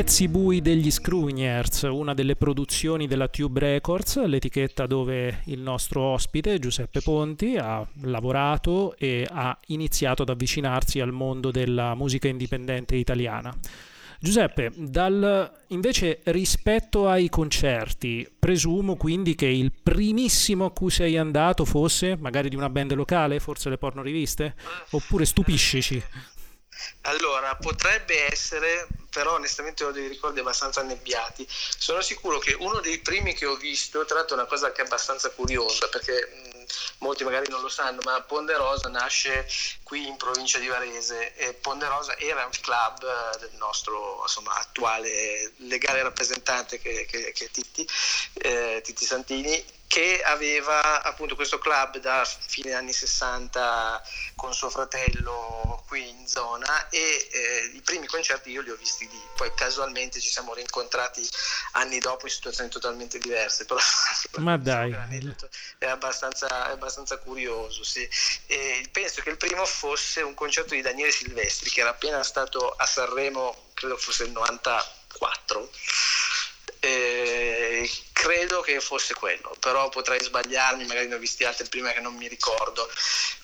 Pezzi 0.03 0.27
bui 0.27 0.61
degli 0.61 0.91
Screwingers, 0.91 1.83
una 1.83 2.13
delle 2.13 2.35
produzioni 2.35 3.07
della 3.07 3.29
Tube 3.29 3.61
Records, 3.61 4.21
l'etichetta 4.27 4.87
dove 4.87 5.43
il 5.45 5.61
nostro 5.61 6.03
ospite 6.03 6.59
Giuseppe 6.59 7.01
Ponti 7.03 7.57
ha 7.57 7.87
lavorato 8.01 8.97
e 8.97 9.25
ha 9.31 9.57
iniziato 9.69 10.23
ad 10.23 10.31
avvicinarsi 10.31 10.99
al 10.99 11.13
mondo 11.13 11.53
della 11.53 11.95
musica 11.95 12.27
indipendente 12.27 12.97
italiana. 12.97 13.57
Giuseppe, 14.19 14.73
dal, 14.77 15.51
invece 15.69 16.21
rispetto 16.25 17.09
ai 17.09 17.29
concerti, 17.29 18.29
presumo 18.39 18.97
quindi 18.97 19.37
che 19.37 19.47
il 19.47 19.73
primissimo 19.83 20.65
a 20.65 20.71
cui 20.73 20.91
sei 20.91 21.17
andato 21.17 21.65
fosse 21.65 22.17
magari 22.17 22.49
di 22.49 22.57
una 22.57 22.71
band 22.71 22.95
locale, 22.95 23.41
forse 23.41 23.69
le 23.69 23.79
porno 23.79 24.03
riviste? 24.03 24.55
Oppure 24.91 25.25
stupiscici? 25.25 26.03
Allora, 27.03 27.55
potrebbe 27.57 28.31
essere, 28.31 28.89
però 29.11 29.35
onestamente 29.35 29.85
ho 29.85 29.91
dei 29.91 30.09
ricordi 30.09 30.41
abbastanza 30.41 30.81
annebbiati. 30.81 31.47
Sono 31.49 32.01
sicuro 32.01 32.39
che 32.39 32.53
uno 32.53 32.81
dei 32.81 32.99
primi 32.99 33.35
che 33.35 33.47
ho 33.47 33.57
visto, 33.57 34.05
tra 34.05 34.17
l'altro 34.17 34.37
è 34.37 34.39
una 34.41 34.49
cosa 34.49 34.73
che 34.73 34.83
è 34.83 34.85
abbastanza 34.85 35.31
curiosa, 35.31 35.89
perché 35.89 36.51
molti 36.99 37.25
magari 37.25 37.49
non 37.51 37.61
lo 37.61 37.69
sanno, 37.69 38.01
ma 38.05 38.21
Ponderosa 38.23 38.89
nasce 38.89 39.47
qui 39.83 40.07
in 40.07 40.17
provincia 40.17 40.59
di 40.59 40.69
Varese 40.69 41.35
e 41.35 41.53
Ponderosa 41.55 42.17
era 42.19 42.45
un 42.45 42.53
club 42.61 43.03
eh, 43.03 43.39
del 43.39 43.53
nostro 43.55 44.21
insomma, 44.23 44.55
attuale 44.55 45.53
legale 45.57 46.03
rappresentante 46.03 46.79
che, 46.79 47.07
che, 47.07 47.33
che 47.33 47.45
è 47.45 47.51
Titti, 47.51 47.87
eh, 48.35 48.81
Titti 48.83 49.05
Santini 49.05 49.81
che 49.93 50.23
aveva 50.23 51.03
appunto 51.03 51.35
questo 51.35 51.59
club 51.59 51.99
da 51.99 52.25
fine 52.25 52.73
anni 52.73 52.95
60 52.95 54.03
con 54.37 54.55
suo 54.55 54.71
fratello 54.71 55.85
qui 55.87 56.09
in 56.09 56.27
zona 56.27 56.89
e 56.89 57.29
eh, 57.31 57.71
i 57.75 57.81
primi 57.83 58.07
concerti 58.07 58.51
io 58.51 58.63
li 58.63 58.71
ho 58.71 58.77
visti 58.77 59.07
lì, 59.07 59.21
poi 59.37 59.53
casualmente 59.55 60.19
ci 60.19 60.31
siamo 60.31 60.55
rincontrati 60.55 61.29
anni 61.73 61.99
dopo 61.99 62.25
in 62.25 62.33
situazioni 62.33 62.71
totalmente 62.71 63.19
diverse, 63.19 63.67
però 63.67 63.79
Ma 64.41 64.57
dai. 64.57 64.97
è 65.77 65.85
abbastanza, 65.85 66.69
è 66.69 66.71
abbastanza 66.71 67.19
curioso. 67.19 67.85
Sì. 67.85 68.09
E 68.47 68.89
penso 68.91 69.21
che 69.21 69.29
il 69.29 69.37
primo 69.37 69.67
fosse 69.67 70.23
un 70.23 70.33
concerto 70.33 70.73
di 70.73 70.81
Daniele 70.81 71.13
Silvestri 71.13 71.69
che 71.69 71.81
era 71.81 71.91
appena 71.91 72.23
stato 72.23 72.71
a 72.71 72.87
Sanremo, 72.87 73.73
credo 73.75 73.99
fosse 73.99 74.25
il 74.25 74.31
94 74.31 75.71
eh, 76.85 77.89
credo 78.13 78.61
che 78.61 78.81
fosse 78.81 79.15
quello, 79.15 79.55
però 79.61 79.89
potrei 79.89 80.21
sbagliarmi, 80.21 80.85
magari 80.87 81.07
ne 81.07 81.15
ho 81.15 81.19
visti 81.19 81.45
altri 81.45 81.69
prima 81.69 81.93
che 81.93 82.01
non 82.01 82.15
mi 82.15 82.27
ricordo. 82.27 82.89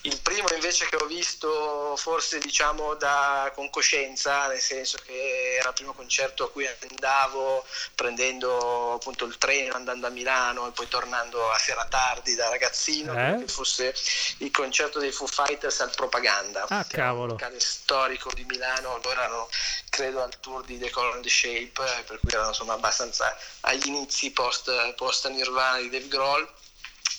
Il 0.08 0.20
primo 0.22 0.48
invece 0.54 0.86
che 0.88 0.96
ho 0.96 1.04
visto 1.04 1.94
forse 1.96 2.38
diciamo 2.38 2.94
da, 2.94 3.52
con 3.54 3.68
coscienza, 3.68 4.46
nel 4.46 4.58
senso 4.60 4.96
che 5.04 5.56
era 5.58 5.68
il 5.68 5.74
primo 5.74 5.92
concerto 5.92 6.44
a 6.44 6.50
cui 6.50 6.66
andavo 6.66 7.62
prendendo 7.94 8.94
appunto 8.94 9.26
il 9.26 9.36
treno 9.36 9.74
andando 9.74 10.06
a 10.06 10.10
Milano 10.10 10.66
e 10.66 10.70
poi 10.70 10.88
tornando 10.88 11.50
a 11.50 11.58
sera 11.58 11.84
tardi 11.84 12.34
da 12.34 12.48
ragazzino, 12.48 13.12
Eh? 13.12 13.40
che 13.40 13.48
fosse 13.48 13.94
il 14.38 14.50
concerto 14.50 14.98
dei 14.98 15.12
Foo 15.12 15.26
Fighters 15.26 15.80
al 15.80 15.94
Propaganda, 15.94 16.62
Ah, 16.70 16.84
che 16.86 16.96
era 16.96 17.04
un 17.04 17.10
cavolo. 17.10 17.26
locale 17.32 17.60
storico 17.60 18.30
di 18.32 18.44
Milano, 18.44 18.98
loro 19.02 19.10
erano 19.10 19.48
credo 19.90 20.22
al 20.22 20.40
tour 20.40 20.64
di 20.64 20.78
The 20.78 20.88
Color 20.88 21.14
and 21.16 21.22
the 21.22 21.28
Shape, 21.28 21.72
eh, 21.84 22.02
per 22.04 22.18
cui 22.20 22.30
erano 22.32 22.48
insomma 22.48 22.72
abbastanza 22.72 23.36
agli 23.60 23.86
inizi 23.88 24.30
post, 24.30 24.94
post 24.94 25.28
Nirvana 25.28 25.78
di 25.80 25.90
Dave 25.90 26.08
Grohl. 26.08 26.48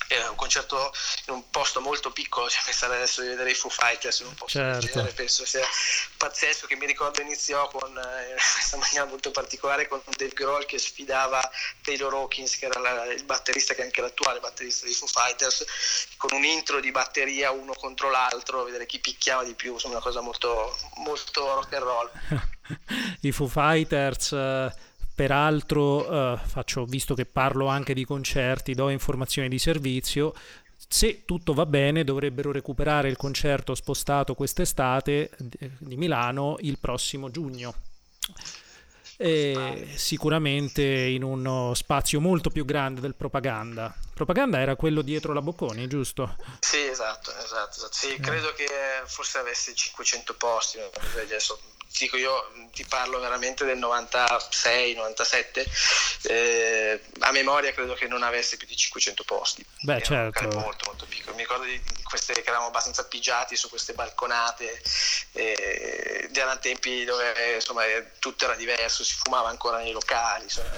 Era 0.07 0.29
un 0.29 0.35
concerto 0.35 0.91
in 1.27 1.33
un 1.33 1.49
posto 1.51 1.81
molto 1.81 2.11
piccolo, 2.11 2.49
cioè 2.49 2.63
pensare 2.63 2.95
adesso 2.95 3.21
di 3.21 3.27
vedere 3.27 3.51
i 3.51 3.53
Foo 3.53 3.69
Fighters 3.69 4.19
in 4.21 4.27
un 4.27 4.33
posto 4.33 4.57
del 4.59 4.73
Certo. 4.73 4.87
genere, 4.87 5.13
penso 5.13 5.45
sia 5.45 5.65
pazzesco 6.17 6.65
che 6.65 6.75
mi 6.75 6.85
ricordo 6.87 7.21
iniziò 7.21 7.67
con 7.67 7.95
eh, 7.97 8.33
questa 8.53 8.77
maniera 8.77 9.05
molto 9.05 9.29
particolare 9.31 9.87
con 9.87 10.01
Dave 10.17 10.33
Grohl 10.33 10.65
che 10.65 10.79
sfidava 10.79 11.47
Taylor 11.83 12.11
Hawkins 12.13 12.57
che 12.57 12.65
era 12.65 12.79
la- 12.79 13.05
il 13.05 13.23
batterista 13.23 13.73
che 13.75 13.81
è 13.81 13.85
anche 13.85 14.01
l'attuale 14.01 14.39
batterista 14.39 14.85
dei 14.85 14.95
Foo 14.95 15.07
Fighters 15.07 15.63
con 16.17 16.31
un 16.33 16.43
intro 16.43 16.79
di 16.79 16.89
batteria 16.91 17.51
uno 17.51 17.73
contro 17.73 18.09
l'altro 18.09 18.63
vedere 18.63 18.85
chi 18.87 18.99
picchiava 18.99 19.43
di 19.43 19.53
più 19.53 19.73
insomma 19.73 19.95
una 19.95 20.03
cosa 20.03 20.21
molto, 20.21 20.75
molto 20.95 21.53
rock 21.53 21.73
and 21.73 21.83
roll 21.83 22.09
I 23.21 23.31
Foo 23.31 23.47
Fighters, 23.47 24.31
eh, 24.31 24.71
peraltro, 25.19 26.09
eh, 26.09 26.37
faccio, 26.37 26.85
visto 26.85 27.13
che 27.13 27.25
parlo 27.25 27.67
anche 27.67 27.93
di 27.93 28.05
concerti, 28.05 28.73
do 28.73 28.87
informazioni 28.87 29.49
di 29.49 29.59
servizio. 29.59 30.33
Se 30.87 31.25
tutto 31.25 31.53
va 31.53 31.65
bene, 31.65 32.05
dovrebbero 32.05 32.53
recuperare 32.53 33.09
il 33.09 33.17
concerto 33.17 33.75
spostato 33.75 34.33
quest'estate 34.33 35.29
eh, 35.59 35.71
di 35.77 35.97
Milano 35.97 36.55
il 36.61 36.77
prossimo 36.79 37.29
giugno. 37.29 37.73
E 39.17 39.89
sicuramente 39.95 40.83
in 40.83 41.23
uno 41.23 41.73
spazio 41.73 42.21
molto 42.21 42.49
più 42.49 42.63
grande 42.63 43.01
del 43.01 43.13
propaganda. 43.13 43.93
Propaganda 44.13 44.61
era 44.61 44.77
quello 44.77 45.01
dietro 45.01 45.33
la 45.33 45.41
Bocconi, 45.41 45.85
giusto? 45.87 46.37
Sì, 46.61 46.79
esatto, 46.79 47.29
esatto. 47.31 47.75
esatto. 47.75 47.91
Sì, 47.91 48.17
credo 48.21 48.53
che 48.53 48.67
forse 49.03 49.37
avesse 49.39 49.75
500 49.75 50.33
posti. 50.35 50.77
Adesso 51.21 51.59
dico 51.97 52.17
io, 52.17 52.51
ti 52.71 52.85
parlo 52.85 53.19
veramente 53.19 53.65
del 53.65 53.77
96, 53.77 54.95
97. 54.95 55.65
eh, 56.23 57.01
a 57.19 57.31
memoria 57.31 57.73
credo 57.73 57.93
che 57.93 58.07
non 58.07 58.23
avesse 58.23 58.57
più 58.57 58.67
di 58.67 58.75
500 58.75 59.23
posti. 59.23 59.65
Beh, 59.81 60.01
Era 60.01 60.23
un 60.25 60.31
certo. 60.33 60.59
molto, 60.59 60.85
molto 60.87 61.05
piccolo. 61.05 61.35
Mi 61.35 61.41
ricordo 61.41 61.63
di, 61.65 61.81
di 61.81 62.03
queste 62.03 62.33
che 62.33 62.47
eravamo 62.47 62.67
abbastanza 62.67 63.05
pigiati 63.05 63.55
su 63.55 63.69
queste 63.69 63.93
balconate. 63.93 64.81
Eh, 65.33 66.29
erano 66.39 66.59
tempi 66.59 67.03
dove 67.03 67.55
insomma 67.55 67.85
eh, 67.85 68.11
tutto 68.19 68.45
era 68.45 68.55
diverso, 68.55 69.03
si 69.03 69.15
fumava 69.15 69.49
ancora 69.49 69.77
nei 69.77 69.91
locali. 69.91 70.43
Insomma, 70.43 70.69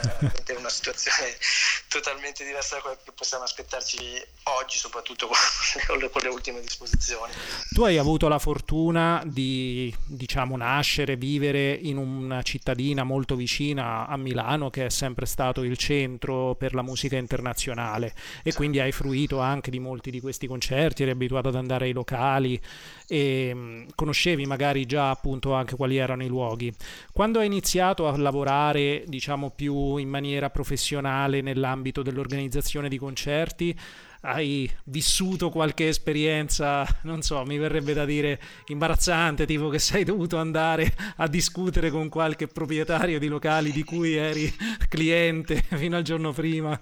era 0.46 0.60
una 0.60 0.70
situazione 0.70 1.38
totalmente 1.88 2.44
diversa 2.44 2.76
da 2.76 2.82
quella 2.82 2.98
che 3.04 3.12
possiamo 3.12 3.44
aspettarci 3.44 4.22
oggi, 4.44 4.78
soprattutto 4.78 5.28
con 5.88 5.98
le, 5.98 6.10
con 6.10 6.22
le 6.22 6.30
ultime 6.30 6.62
disposizioni. 6.62 7.34
Tu 7.70 7.84
hai 7.84 7.98
avuto 7.98 8.28
la 8.28 8.40
fortuna 8.40 9.22
di, 9.26 9.94
diciamo, 10.06 10.58
nascere, 10.58 11.01
vivere 11.18 11.74
in 11.74 11.98
una 11.98 12.42
cittadina 12.42 13.04
molto 13.04 13.36
vicina 13.36 14.08
a 14.08 14.18
Milano, 14.18 14.70
che 14.70 14.86
è 14.86 14.90
sempre 14.90 15.26
stato 15.26 15.64
il 15.64 15.78
centro 15.78 16.56
per 16.56 16.74
la 16.74 16.82
musica 16.82 17.18
internazionale, 17.18 18.14
e 18.44 18.54
quindi 18.54 18.80
hai 18.80 18.92
fruito 18.92 19.40
anche 19.40 19.72
di 19.72 19.80
molti 19.80 20.12
di 20.12 20.20
questi 20.20 20.48
concerti, 20.48 21.02
eri 21.02 21.12
abituato 21.12 21.50
ad 21.50 21.56
andare 21.56 21.86
ai 21.86 21.94
locali 21.94 22.60
e 23.08 23.54
mh, 23.54 23.88
conoscevi 23.96 24.46
magari 24.46 24.86
già 24.86 25.10
appunto 25.10 25.54
anche 25.54 25.76
quali 25.76 25.98
erano 25.98 26.24
i 26.24 26.28
luoghi. 26.28 26.72
Quando 27.12 27.40
hai 27.40 27.46
iniziato 27.46 28.08
a 28.08 28.18
lavorare, 28.18 29.04
diciamo, 29.08 29.52
più 29.52 29.98
in 29.98 30.10
maniera 30.10 30.50
professionale 30.50 31.42
nell'ambito 31.42 32.02
dell'organizzazione 32.02 32.88
di 32.90 32.98
concerti, 32.98 33.78
hai 34.22 34.72
vissuto 34.86 35.50
qualche 35.50 35.88
esperienza, 35.88 36.86
non 37.04 37.22
so, 37.22 37.44
mi 37.44 37.58
verrebbe 37.58 37.94
da 37.94 38.06
dire 38.06 38.40
imbarazzante, 38.68 39.46
tipo 39.46 39.70
che 39.70 39.80
sei 39.80 40.04
dovuto 40.04 40.38
andare 40.38 40.96
a 41.18 41.28
discutere 41.28 41.90
con 41.90 42.10
qualche 42.10 42.48
proprietario 42.48 43.20
di 43.20 43.28
locali 43.28 43.72
di 43.72 43.84
cui 43.84 44.16
eri 44.16 44.54
cliente 44.90 45.64
fino 45.76 45.98
al 45.98 46.04
giorno 46.04 46.34
prima. 46.34 46.80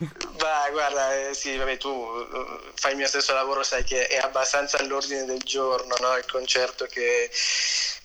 Beh, 0.00 0.70
guarda, 0.72 1.28
eh, 1.28 1.34
sì, 1.34 1.56
vabbè, 1.56 1.76
tu 1.76 1.90
eh, 1.90 2.72
fai 2.74 2.92
il 2.92 2.96
mio 2.96 3.06
stesso 3.06 3.34
lavoro, 3.34 3.62
sai 3.62 3.84
che 3.84 4.06
è 4.06 4.16
abbastanza 4.16 4.78
all'ordine 4.78 5.26
del 5.26 5.42
giorno, 5.42 5.94
no? 6.00 6.16
Il 6.16 6.24
concerto 6.24 6.86
che, 6.86 7.30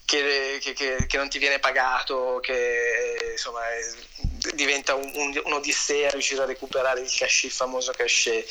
che- 0.05 0.59
che- 0.61 0.73
che- 0.73 1.05
che 1.07 1.17
non 1.17 1.29
ti 1.29 1.39
viene 1.39 1.59
pagato, 1.59 2.39
che 2.41 3.29
insomma 3.31 3.67
è- 3.67 3.93
diventa 4.53 4.93
un- 4.93 5.11
un- 5.15 5.41
un'odissea 5.43 6.11
riuscire 6.11 6.43
a 6.43 6.45
recuperare 6.45 7.01
il 7.01 7.09
cachet, 7.09 7.45
il 7.45 7.51
famoso 7.51 7.91
cachet. 7.91 8.47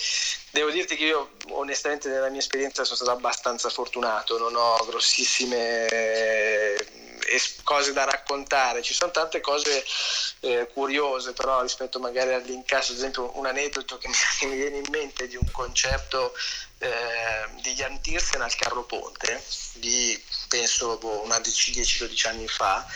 Devo 0.51 0.71
dirti 0.71 0.97
che 0.97 1.05
io 1.05 1.31
onestamente 1.51 2.09
nella 2.09 2.29
mia 2.29 2.41
esperienza 2.41 2.83
sono 2.85 2.97
stato 2.97 3.13
abbastanza 3.13 3.69
fortunato, 3.71 4.37
non 4.39 4.55
ho 4.57 4.77
grossissime 4.87 5.87
eh, 5.87 6.87
es- 7.29 7.63
cose 7.63 7.93
da 7.93 8.05
raccontare, 8.05 8.83
ci 8.83 8.93
sono 8.95 9.11
tante 9.13 9.41
cose 9.41 9.85
eh, 10.41 10.69
curiose 10.73 11.33
però 11.33 11.63
rispetto 11.63 11.99
magari 11.99 12.33
all'incasso, 12.35 12.93
ad 12.93 12.99
esempio 12.99 13.31
un 13.39 13.47
aneddoto 13.47 13.97
che 13.99 14.09
mi, 14.43 14.49
mi 14.51 14.57
viene 14.57 14.77
in 14.79 14.87
mente 14.91 15.27
di 15.29 15.37
un 15.37 15.49
concerto 15.53 16.35
eh, 16.79 17.47
di 17.63 17.73
Jan 17.75 18.01
Tiersen 18.01 18.43
al 18.43 18.55
Carro 18.57 18.83
Ponte 18.83 19.43
di 19.75 20.21
penso 20.49 20.97
boh, 20.99 21.23
una 21.23 21.39
10-12 21.39 22.29
anni 22.29 22.49
fa 22.49 22.87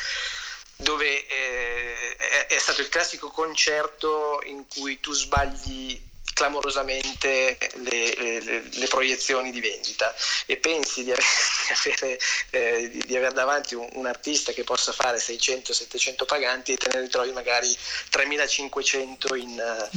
dove 0.76 1.26
eh, 1.26 2.16
è, 2.16 2.46
è 2.46 2.58
stato 2.58 2.80
il 2.80 2.88
classico 2.88 3.30
concerto 3.30 4.40
in 4.44 4.66
cui 4.68 5.00
tu 5.00 5.12
sbagli 5.12 6.00
clamorosamente 6.34 7.58
le, 7.76 8.14
le- 8.14 8.62
le 8.70 8.86
proiezioni 8.86 9.50
di 9.50 9.60
vendita 9.60 10.14
e 10.46 10.56
pensi 10.56 11.02
di, 11.02 11.10
ave- 11.10 11.22
avere, 11.74 12.18
eh, 12.50 12.90
di, 12.90 13.02
di 13.06 13.16
avere 13.16 13.32
davanti 13.34 13.74
un, 13.74 13.88
un 13.92 14.06
artista 14.06 14.52
che 14.52 14.64
possa 14.64 14.92
fare 14.92 15.18
600-700 15.18 16.24
paganti 16.26 16.72
e 16.72 16.76
te 16.76 16.88
ne 16.92 17.00
ritrovi 17.02 17.32
magari 17.32 17.74
3500 18.10 19.34
in, 19.34 19.58
eh, 19.58 19.88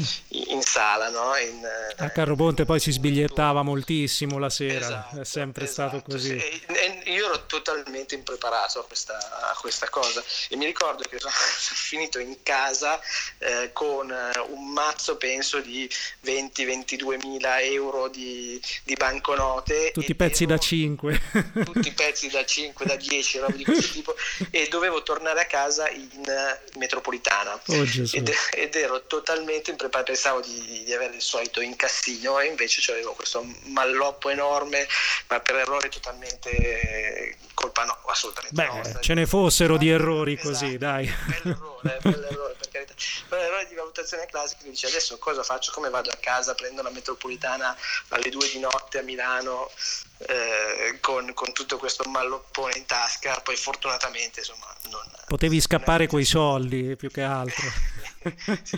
in 0.52 0.62
sala. 0.62 1.10
No? 1.10 1.36
In, 1.38 1.66
A 1.98 2.10
Carroponte 2.10 2.66
poi 2.66 2.80
si 2.80 2.92
sbigliettava 2.92 3.62
moltissimo 3.64 4.38
la 4.38 4.50
sera, 4.50 4.86
Esatto, 4.86 5.22
è 5.22 5.26
sempre 5.26 5.66
stato 5.66 5.96
esatto, 5.98 6.12
così. 6.12 6.40
sì. 6.40 6.62
E- 6.68 7.02
e 7.04 7.12
io 7.12 7.26
ero 7.28 7.46
totalmente 7.46 8.16
impreparato 8.16 8.80
a 8.80 8.86
questa, 8.86 9.18
a 9.18 9.56
questa 9.60 9.90
cosa 9.90 10.24
e 10.50 10.56
mi 10.56 10.66
ricordo 10.66 11.04
che 11.04 11.20
sono 11.20 11.34
finito 11.36 12.20
in 12.20 12.38
casa 12.44 13.00
eh, 13.40 13.70
con 13.74 14.10
eh, 14.12 14.40
un 14.50 14.72
mazzo 14.72 15.18
penso 15.18 15.60
di 15.60 15.90
20-22 16.26 17.28
mila 17.28 17.60
euro 17.62 18.08
di, 18.08 18.62
di 18.84 18.94
banconote 18.96 19.92
Tutti 19.94 20.16
pezzi 20.16 20.46
da 20.46 20.54
ero- 20.54 20.62
5. 20.64 21.22
tutti 21.64 21.88
i 21.88 21.94
pezzi 21.94 22.30
da 22.30 22.46
5, 22.46 22.86
da 22.86 22.96
10, 22.96 23.40
roba 23.40 23.56
di 23.56 23.64
questo 23.64 23.92
tipo, 23.92 24.16
e 24.50 24.68
dovevo 24.68 25.04
tornare 25.04 25.42
a 25.42 25.46
casa 25.46 25.90
in 25.90 26.24
eh, 26.28 26.78
metropolitana. 26.78 27.60
Oh. 27.68 27.86
Ed, 28.12 28.32
ed 28.54 28.76
ero 28.76 29.06
totalmente 29.08 29.72
impreparato, 29.72 30.12
pensavo 30.12 30.42
di, 30.42 30.84
di 30.86 30.94
avere 30.94 31.16
il 31.16 31.22
solito 31.22 31.62
incassino 31.62 32.40
e 32.40 32.48
invece 32.48 32.92
avevo 32.92 33.14
questo 33.14 33.46
malloppo 33.66 34.30
enorme, 34.30 34.88
ma 35.28 35.40
per 35.40 35.56
errori 35.56 35.90
totalmente 35.90 37.38
colpa 37.54 37.86
no, 37.86 37.98
assolutamente 38.08 38.56
Beh, 38.56 38.68
nostra. 38.68 39.00
ce 39.00 39.14
ne 39.14 39.26
fossero 39.26 39.78
di 39.78 39.90
errori 39.90 40.34
Esatto. 40.34 40.50
così, 40.50 40.78
dai. 40.78 41.14
Bell'errore, 41.26 41.98
bell'errore, 42.02 42.56
per 42.58 42.70
carità. 42.70 42.94
Però 43.28 43.42
l'errore 43.42 43.68
di 43.68 43.76
valutazione 43.76 44.26
classica 44.26 44.64
mi 44.64 44.72
dice 44.72 44.88
adesso 44.88 45.18
cosa 45.18 45.44
faccio, 45.44 45.72
come 45.72 45.90
vado 45.90 46.10
a 46.10 46.18
casa, 46.20 46.56
prendo 46.56 46.82
la 46.82 46.90
metropolitana 46.90 47.76
alle 48.10 48.30
due 48.30 48.50
di 48.50 48.60
notte 48.60 49.00
a 49.00 49.04
Milano 49.04 49.70
eh, 50.28 51.00
con, 51.00 51.34
con 51.34 51.52
tutto 51.54 51.78
questo 51.78 52.04
malloppone 52.10 52.78
in 52.78 52.86
tasca, 52.86 53.40
poi 53.44 53.56
fortunatamente 53.56 54.40
insomma 54.40 54.68
non... 54.90 55.02
Potevi 55.28 55.56
non 55.56 55.62
scappare 55.62 56.06
è- 56.06 56.08
coi 56.08 56.26
soldi 56.26 56.96
più 56.96 57.10
che 57.10 57.22
altro. 57.22 57.66
sì, 58.64 58.78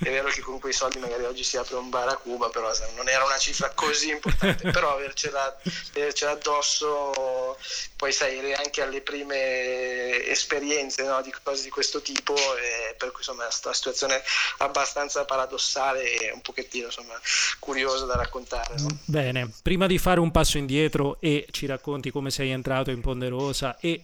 è 0.00 0.10
vero 0.10 0.28
che 0.28 0.40
con 0.40 0.58
quei 0.58 0.72
soldi 0.72 0.98
magari 0.98 1.24
oggi 1.24 1.44
si 1.44 1.56
apre 1.56 1.76
un 1.76 1.90
bar 1.90 2.08
a 2.08 2.16
Cuba, 2.16 2.48
però 2.48 2.70
non 2.96 3.08
era 3.08 3.24
una 3.24 3.38
cifra 3.38 3.70
così 3.70 4.10
importante, 4.10 4.70
però 4.72 4.94
avercela, 4.94 5.56
avercela 5.94 6.32
addosso, 6.32 7.56
poi 7.96 8.12
sai, 8.12 8.52
anche 8.52 8.82
alle 8.82 9.00
prime 9.00 10.24
esperienze 10.26 11.04
no, 11.04 11.22
di 11.22 11.32
cose 11.42 11.62
di 11.62 11.70
questo 11.70 12.02
tipo, 12.02 12.34
e 12.34 12.94
per 12.98 13.10
cui 13.10 13.18
insomma 13.18 13.48
è 13.48 13.54
una 13.62 13.72
situazione 13.72 14.22
abbastanza 14.58 15.24
paradossale 15.24 16.18
e 16.18 16.32
un 16.32 16.40
pochettino 16.40 16.86
insomma 16.86 17.18
curiosa 17.60 18.06
da 18.06 18.16
raccontare. 18.16 18.74
no? 18.78 18.98
Bene, 19.04 19.50
prima 19.62 19.86
di 19.86 19.98
fare 19.98 20.18
un 20.18 20.32
passo 20.32 20.58
indietro 20.58 21.18
e 21.20 21.46
ci 21.52 21.66
racconti 21.66 22.10
come 22.10 22.30
sei 22.30 22.50
entrato 22.50 22.90
in 22.90 23.00
Ponderosa 23.00 23.78
e 23.78 24.00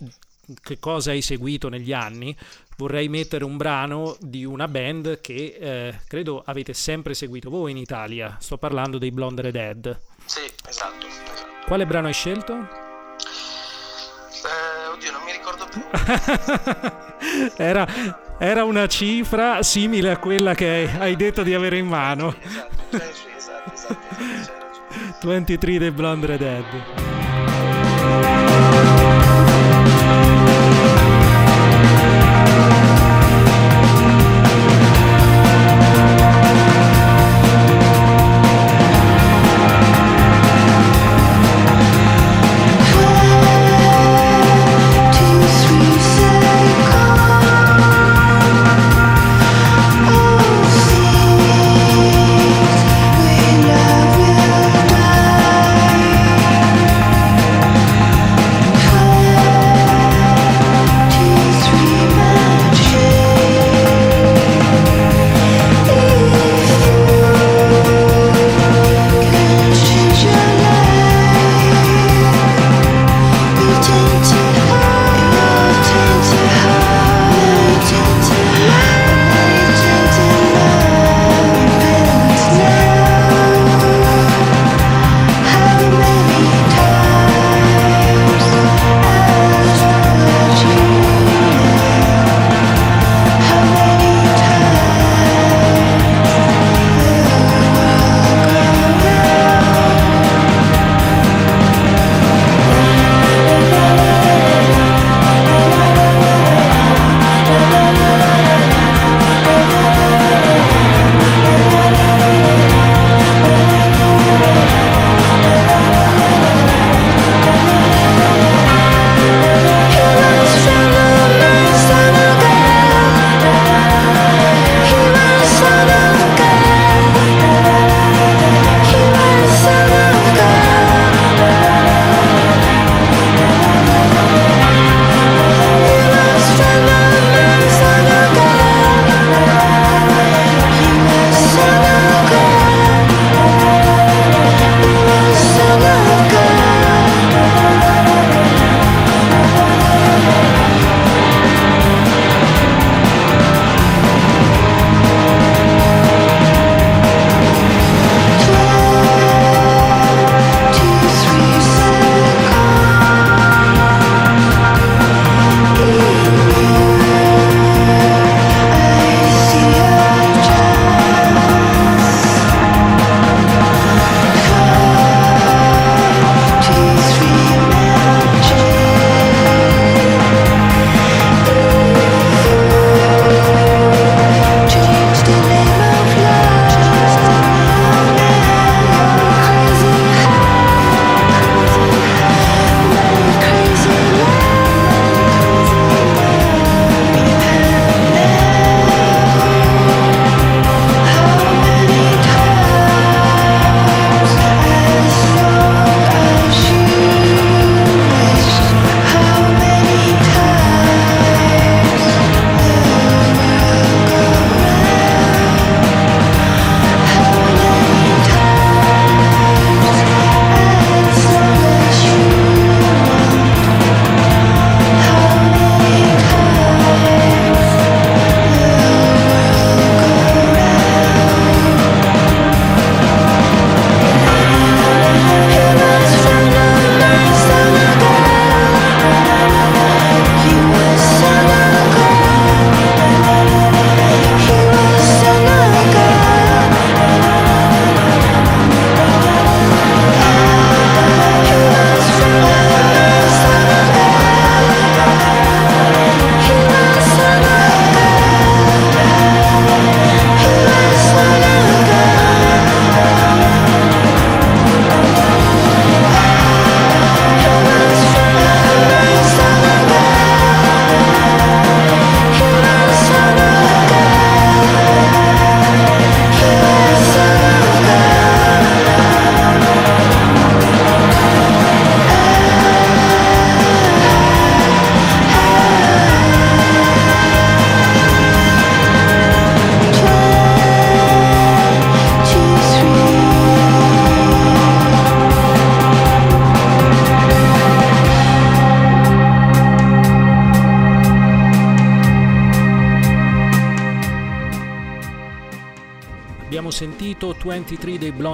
che 0.63 0.79
cosa 0.79 1.11
hai 1.11 1.23
seguito 1.23 1.69
negli 1.69 1.93
anni, 1.93 2.37
vorrei 2.77 3.09
mettere 3.09 3.45
un 3.45 3.57
brano 3.57 4.17
di 4.21 4.45
una 4.45 4.69
band 4.69 5.21
che 5.21 5.57
eh, 5.59 6.01
credo 6.07 6.43
avete 6.45 6.75
sempre 6.75 7.15
seguito 7.15 7.51
voi 7.51 7.71
in 7.73 7.79
Italia. 7.79 8.37
Sto 8.39 8.59
parlando 8.59 8.99
dei 8.99 9.11
Blonde 9.11 9.43
Redhead. 9.43 10.01
Sì, 10.25 10.41
esatto. 10.69 11.07
esatto. 11.07 11.45
Quale 11.67 11.87
brano 11.87 12.07
hai 12.07 12.13
scelto? 12.13 12.55
Eh, 14.45 14.87
oddio, 14.93 15.11
non 15.11 15.23
mi 15.25 15.33
ricordo 15.33 15.67
più. 15.69 15.83
era, 17.57 17.87
era 18.39 18.65
una 18.65 18.87
cifra 18.87 19.63
simile 19.63 20.11
a 20.11 20.19
quella 20.19 20.55
che 20.55 20.89
hai, 20.99 21.17
detto 21.17 21.43
di 21.43 21.55
avere 21.55 21.79
in 21.79 21.89
mano. 21.89 22.35
Esatto, 22.41 22.97
esatto, 23.37 23.73
esatto, 23.73 23.99
c'hai 24.09 24.59
ragione. 24.61 25.17
23 25.23 25.79
dei 25.79 25.91
Blonde 25.91 26.27
Redhead. 26.27 26.65
Oh, 28.09 28.56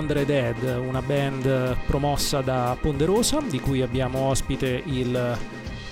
23 0.02 0.12
dei 0.12 0.12
Blonde 0.12 0.12
Red 0.12 0.30
Head, 0.30 0.62
una 0.78 1.02
band 1.02 1.76
promossa 1.86 2.40
da 2.40 2.76
Ponderosa, 2.80 3.40
di 3.40 3.60
cui 3.60 3.82
abbiamo 3.82 4.28
ospite 4.28 4.66
il... 4.66 5.38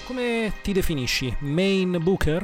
come 0.05 0.53
ti 0.62 0.73
definisci? 0.73 1.35
Main 1.40 1.96
Booker? 2.01 2.42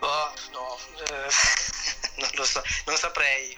Oh, 0.00 0.32
no, 0.52 0.78
eh, 0.98 2.20
non 2.20 2.28
lo 2.34 2.44
so, 2.44 2.62
non 2.86 2.96
saprei. 2.96 3.56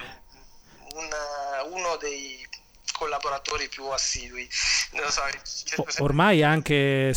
Un, 0.95 1.73
uno 1.73 1.97
dei 1.97 2.47
collaboratori 2.93 3.69
più 3.69 3.87
assidui. 3.87 4.49
Non 4.93 5.05
lo 5.05 5.11
so, 5.11 6.03
Ormai 6.03 6.43
anche, 6.43 7.15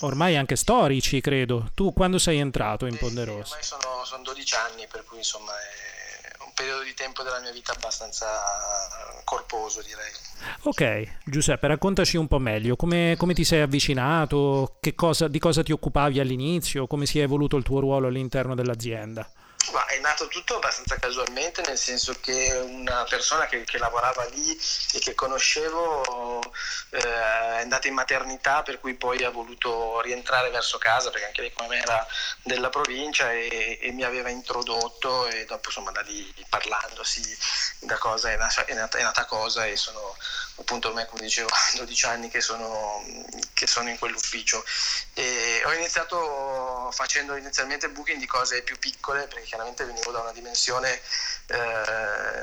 ormai 0.00 0.36
anche 0.36 0.56
storici, 0.56 1.20
credo. 1.20 1.70
Tu 1.74 1.92
quando 1.92 2.18
sei 2.18 2.38
entrato 2.38 2.86
in 2.86 2.96
Ponderosa? 2.96 3.54
ormai 3.54 3.62
sono, 3.62 4.04
sono 4.04 4.22
12 4.22 4.54
anni, 4.54 4.86
per 4.86 5.04
cui 5.04 5.18
insomma 5.18 5.52
è 5.52 6.01
periodo 6.62 6.84
di 6.84 6.94
tempo 6.94 7.24
della 7.24 7.40
mia 7.40 7.50
vita 7.50 7.72
abbastanza 7.72 8.26
corposo, 9.24 9.82
direi. 9.82 10.12
Ok, 10.62 11.18
Giuseppe, 11.24 11.66
raccontaci 11.66 12.16
un 12.16 12.28
po' 12.28 12.38
meglio 12.38 12.76
come, 12.76 13.16
come 13.18 13.34
ti 13.34 13.42
sei 13.42 13.62
avvicinato, 13.62 14.78
cosa- 14.94 15.26
di 15.28 15.40
cosa 15.40 15.62
ti 15.62 15.72
occupavi 15.72 16.20
all'inizio, 16.20 16.86
come 16.86 17.06
si 17.06 17.18
è 17.18 17.22
evoluto 17.22 17.56
il 17.56 17.64
tuo 17.64 17.80
ruolo 17.80 18.06
all'interno 18.06 18.54
dell'azienda. 18.54 19.28
Ma 19.70 19.86
è 19.86 19.98
nato 20.00 20.26
tutto 20.28 20.56
abbastanza 20.56 20.96
casualmente, 20.96 21.62
nel 21.62 21.78
senso 21.78 22.18
che 22.20 22.50
una 22.64 23.04
persona 23.04 23.46
che, 23.46 23.62
che 23.64 23.78
lavorava 23.78 24.24
lì 24.24 24.58
e 24.92 24.98
che 24.98 25.14
conoscevo 25.14 26.42
eh, 26.90 27.00
è 27.00 27.60
andata 27.60 27.86
in 27.86 27.94
maternità, 27.94 28.62
per 28.62 28.80
cui 28.80 28.94
poi 28.94 29.22
ha 29.24 29.30
voluto 29.30 30.00
rientrare 30.00 30.50
verso 30.50 30.78
casa, 30.78 31.10
perché 31.10 31.26
anche 31.26 31.40
lei 31.42 31.52
come 31.52 31.68
me 31.68 31.80
era 31.80 32.06
della 32.42 32.70
provincia 32.70 33.30
e, 33.32 33.78
e 33.80 33.92
mi 33.92 34.02
aveva 34.02 34.28
introdotto 34.28 35.26
e 35.28 35.44
dopo 35.44 35.68
insomma 35.68 35.92
da 35.92 36.00
lì 36.00 36.32
parlandosi 36.48 37.38
da 37.80 37.98
cosa 37.98 38.30
è 38.30 38.36
nata, 38.36 38.64
è 38.64 38.74
nata, 38.74 38.98
è 38.98 39.02
nata 39.02 39.24
cosa 39.24 39.66
e 39.66 39.76
sono 39.76 40.16
appunto 40.56 40.88
ormai 40.88 41.06
come 41.06 41.22
dicevo 41.22 41.48
12 41.76 42.06
anni 42.06 42.28
che 42.28 42.40
sono, 42.40 43.04
che 43.54 43.66
sono 43.66 43.88
in 43.88 43.98
quell'ufficio. 43.98 44.64
E 45.14 45.62
ho 45.64 45.72
iniziato 45.72 46.90
facendo 46.92 47.36
inizialmente 47.36 47.88
booking 47.88 48.18
di 48.18 48.26
cose 48.26 48.62
più 48.62 48.78
piccole 48.78 49.26
perché 49.26 49.44
chiaramente 49.44 49.84
venivo 49.84 50.10
da 50.10 50.20
una 50.20 50.32
dimensione 50.32 51.00
eh, 51.46 52.40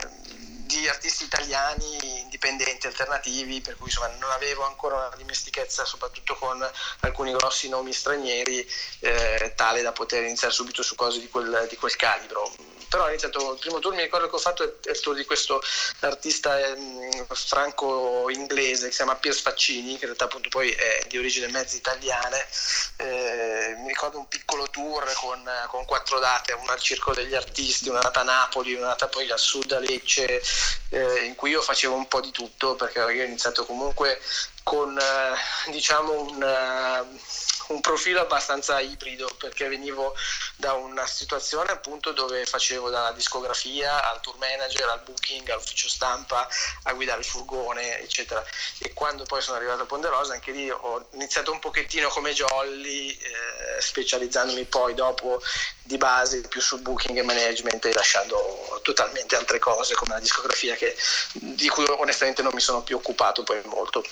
di 0.69 0.87
artisti 0.87 1.23
italiani 1.23 2.19
indipendenti, 2.21 2.85
alternativi, 2.85 3.59
per 3.59 3.75
cui 3.75 3.87
insomma 3.87 4.07
non 4.19 4.29
avevo 4.29 4.65
ancora 4.65 5.07
una 5.07 5.15
dimestichezza 5.15 5.83
soprattutto 5.83 6.35
con 6.35 6.63
alcuni 6.99 7.31
grossi 7.31 7.69
nomi 7.69 7.91
stranieri 7.91 8.67
eh, 8.99 9.53
tale 9.55 9.81
da 9.81 9.91
poter 9.91 10.23
iniziare 10.23 10.53
subito 10.53 10.83
su 10.83 10.93
cose 10.93 11.19
di 11.19 11.27
quel, 11.27 11.65
di 11.67 11.75
quel 11.75 11.95
calibro. 11.95 12.78
Però 12.89 13.03
ho 13.03 13.09
iniziato 13.09 13.53
il 13.53 13.59
primo 13.59 13.79
tour, 13.79 13.93
mi 13.93 14.01
ricordo 14.01 14.29
che 14.29 14.35
ho 14.35 14.39
fatto 14.39 14.63
è 14.63 14.89
il 14.89 14.99
tour 14.99 15.15
di 15.15 15.25
questo 15.25 15.61
artista 15.99 16.59
ehm, 16.59 17.25
franco-inglese 17.27 18.85
che 18.85 18.91
si 18.91 18.97
chiama 18.97 19.15
Piers 19.15 19.41
Faccini, 19.41 19.89
che 19.89 20.01
in 20.01 20.05
realtà 20.05 20.25
appunto 20.25 20.49
poi 20.49 20.71
è 20.71 21.05
di 21.07 21.17
origine 21.17 21.47
mezza 21.47 21.75
italiane. 21.75 22.45
Eh, 22.97 23.75
mi 23.77 23.89
ricordo 23.89 24.17
un 24.17 24.27
piccolo 24.27 24.67
tour 24.69 25.11
con, 25.13 25.47
con 25.67 25.85
quattro 25.85 26.19
date, 26.19 26.53
una 26.53 26.73
al 26.73 26.79
Circolo 26.79 27.15
degli 27.15 27.35
Artisti, 27.35 27.89
una 27.89 27.99
data 27.99 28.21
a 28.21 28.23
Napoli, 28.23 28.73
una 28.73 28.87
data 28.87 29.07
poi 29.07 29.29
al 29.29 29.39
sud 29.39 29.71
a 29.71 29.79
Lecce, 29.79 30.41
eh, 30.89 31.25
in 31.25 31.35
cui 31.35 31.51
io 31.51 31.61
facevo 31.61 31.93
un 31.93 32.07
po' 32.07 32.21
di 32.21 32.31
tutto, 32.31 32.75
perché 32.75 32.99
io 32.99 33.23
ho 33.23 33.25
iniziato 33.25 33.65
comunque 33.65 34.19
con 34.69 34.95
eh, 34.95 35.71
diciamo 35.71 36.11
un, 36.11 36.43
eh, 36.43 37.19
un 37.69 37.81
profilo 37.81 38.21
abbastanza 38.21 38.79
ibrido 38.79 39.27
perché 39.39 39.67
venivo 39.67 40.13
da 40.57 40.73
una 40.73 41.07
situazione 41.07 41.71
appunto 41.71 42.11
dove 42.11 42.45
facevo 42.45 42.91
dalla 42.91 43.11
discografia 43.11 44.07
al 44.07 44.21
tour 44.21 44.37
manager, 44.37 44.87
al 44.89 45.01
booking, 45.01 45.49
all'ufficio 45.49 45.89
stampa, 45.89 46.47
a 46.83 46.93
guidare 46.93 47.21
il 47.21 47.25
furgone, 47.25 47.99
eccetera. 47.99 48.45
E 48.77 48.93
quando 48.93 49.23
poi 49.23 49.41
sono 49.41 49.57
arrivato 49.57 49.81
a 49.81 49.85
Ponderosa, 49.87 50.33
anche 50.33 50.51
lì 50.51 50.69
ho 50.69 51.07
iniziato 51.13 51.51
un 51.51 51.57
pochettino 51.57 52.09
come 52.09 52.33
jolly, 52.33 53.09
eh, 53.09 53.81
specializzandomi 53.81 54.65
poi 54.65 54.93
dopo 54.93 55.41
di 55.81 55.97
base 55.97 56.41
più 56.41 56.61
sul 56.61 56.81
booking 56.81 57.17
e 57.17 57.23
management 57.23 57.85
e 57.85 57.93
lasciando 57.93 58.79
totalmente 58.83 59.35
altre 59.35 59.57
cose 59.57 59.95
come 59.95 60.13
la 60.13 60.19
discografia 60.19 60.75
che, 60.75 60.95
di 61.33 61.67
cui 61.69 61.85
onestamente 61.87 62.43
non 62.43 62.51
mi 62.53 62.61
sono 62.61 62.83
più 62.83 62.97
occupato 62.97 63.41
poi 63.41 63.59
molto. 63.65 64.03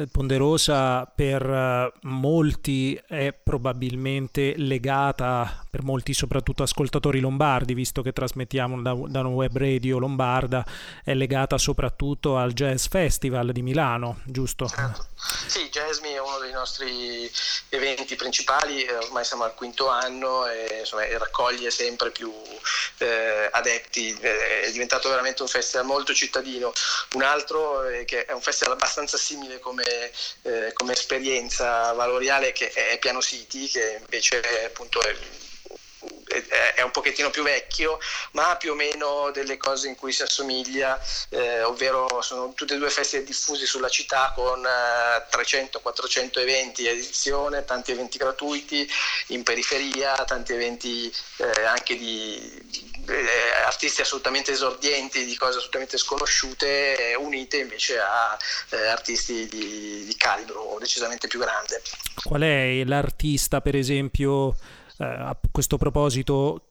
Eh, 0.00 0.06
Ponderosa 0.06 1.04
per 1.04 1.42
eh, 1.42 1.92
molti 2.02 2.98
è 3.06 3.32
probabilmente 3.42 4.54
legata, 4.56 5.66
per 5.70 5.82
molti 5.84 6.12
soprattutto 6.12 6.64
ascoltatori 6.64 7.20
lombardi, 7.20 7.72
visto 7.74 8.02
che 8.02 8.12
trasmettiamo 8.12 8.82
da, 8.82 8.92
da 9.06 9.20
una 9.20 9.28
web 9.28 9.56
radio 9.56 9.98
lombarda, 9.98 10.64
è 11.04 11.14
legata 11.14 11.56
soprattutto 11.58 12.36
al 12.36 12.52
Jazz 12.52 12.86
Festival 12.88 13.52
di 13.52 13.62
Milano, 13.62 14.20
giusto? 14.24 14.66
Certo. 14.66 15.06
Sì, 15.46 15.68
Jasmine 15.68 16.14
è 16.14 16.20
uno 16.20 16.38
dei 16.38 16.52
nostri 16.52 17.30
eventi 17.68 18.16
principali, 18.16 18.82
eh, 18.82 18.96
ormai 18.96 19.24
siamo 19.24 19.44
al 19.44 19.54
quinto 19.54 19.88
anno 19.88 20.46
e, 20.46 20.78
insomma, 20.80 21.06
raccoglie 21.18 21.70
sempre 21.70 22.10
più 22.10 22.32
eh, 22.98 23.48
adepti, 23.52 24.18
eh, 24.20 24.62
è 24.62 24.72
diventato 24.72 25.08
veramente 25.08 25.42
un 25.42 25.48
festival 25.48 25.86
molto 25.86 26.12
cittadino. 26.14 26.72
Un 27.14 27.22
altro 27.22 27.84
eh, 27.84 28.04
che 28.04 28.24
è 28.24 28.32
un 28.32 28.40
festival 28.40 28.74
abbastanza 28.74 29.16
simile 29.16 29.58
come, 29.60 29.84
eh, 30.42 30.72
come 30.72 30.92
esperienza 30.92 31.92
valoriale 31.92 32.52
che 32.52 32.70
è 32.72 32.98
Piano 32.98 33.20
City, 33.20 33.66
che 33.68 33.98
invece 34.00 34.40
è, 34.40 34.64
appunto 34.64 35.00
è 35.02 35.14
è 36.48 36.82
un 36.82 36.90
pochettino 36.90 37.30
più 37.30 37.42
vecchio, 37.42 37.98
ma 38.32 38.50
ha 38.50 38.56
più 38.56 38.72
o 38.72 38.74
meno 38.74 39.30
delle 39.32 39.56
cose 39.56 39.88
in 39.88 39.96
cui 39.96 40.12
si 40.12 40.22
assomiglia, 40.22 41.00
eh, 41.30 41.62
ovvero 41.62 42.20
sono 42.22 42.52
tutte 42.54 42.74
e 42.74 42.78
due 42.78 42.90
festival 42.90 43.24
diffusi 43.24 43.66
sulla 43.66 43.88
città 43.88 44.32
con 44.34 44.64
eh, 44.64 45.36
300-400 45.36 46.38
eventi 46.40 46.86
a 46.86 46.90
edizione, 46.90 47.64
tanti 47.64 47.92
eventi 47.92 48.18
gratuiti 48.18 48.88
in 49.28 49.42
periferia, 49.42 50.14
tanti 50.24 50.52
eventi 50.52 51.12
eh, 51.36 51.64
anche 51.64 51.96
di 51.96 52.98
eh, 53.08 53.62
artisti 53.64 54.00
assolutamente 54.00 54.52
esordienti, 54.52 55.24
di 55.24 55.36
cose 55.36 55.58
assolutamente 55.58 55.98
sconosciute, 55.98 57.14
unite 57.18 57.58
invece 57.58 57.98
a 57.98 58.38
eh, 58.70 58.86
artisti 58.86 59.48
di, 59.48 60.04
di 60.04 60.14
calibro 60.16 60.76
decisamente 60.78 61.26
più 61.26 61.38
grande. 61.38 61.82
Qual 62.22 62.42
è 62.42 62.82
l'artista, 62.84 63.60
per 63.60 63.76
esempio, 63.76 64.56
eh, 65.00 65.04
a 65.04 65.36
questo 65.50 65.78
proposito, 65.78 66.64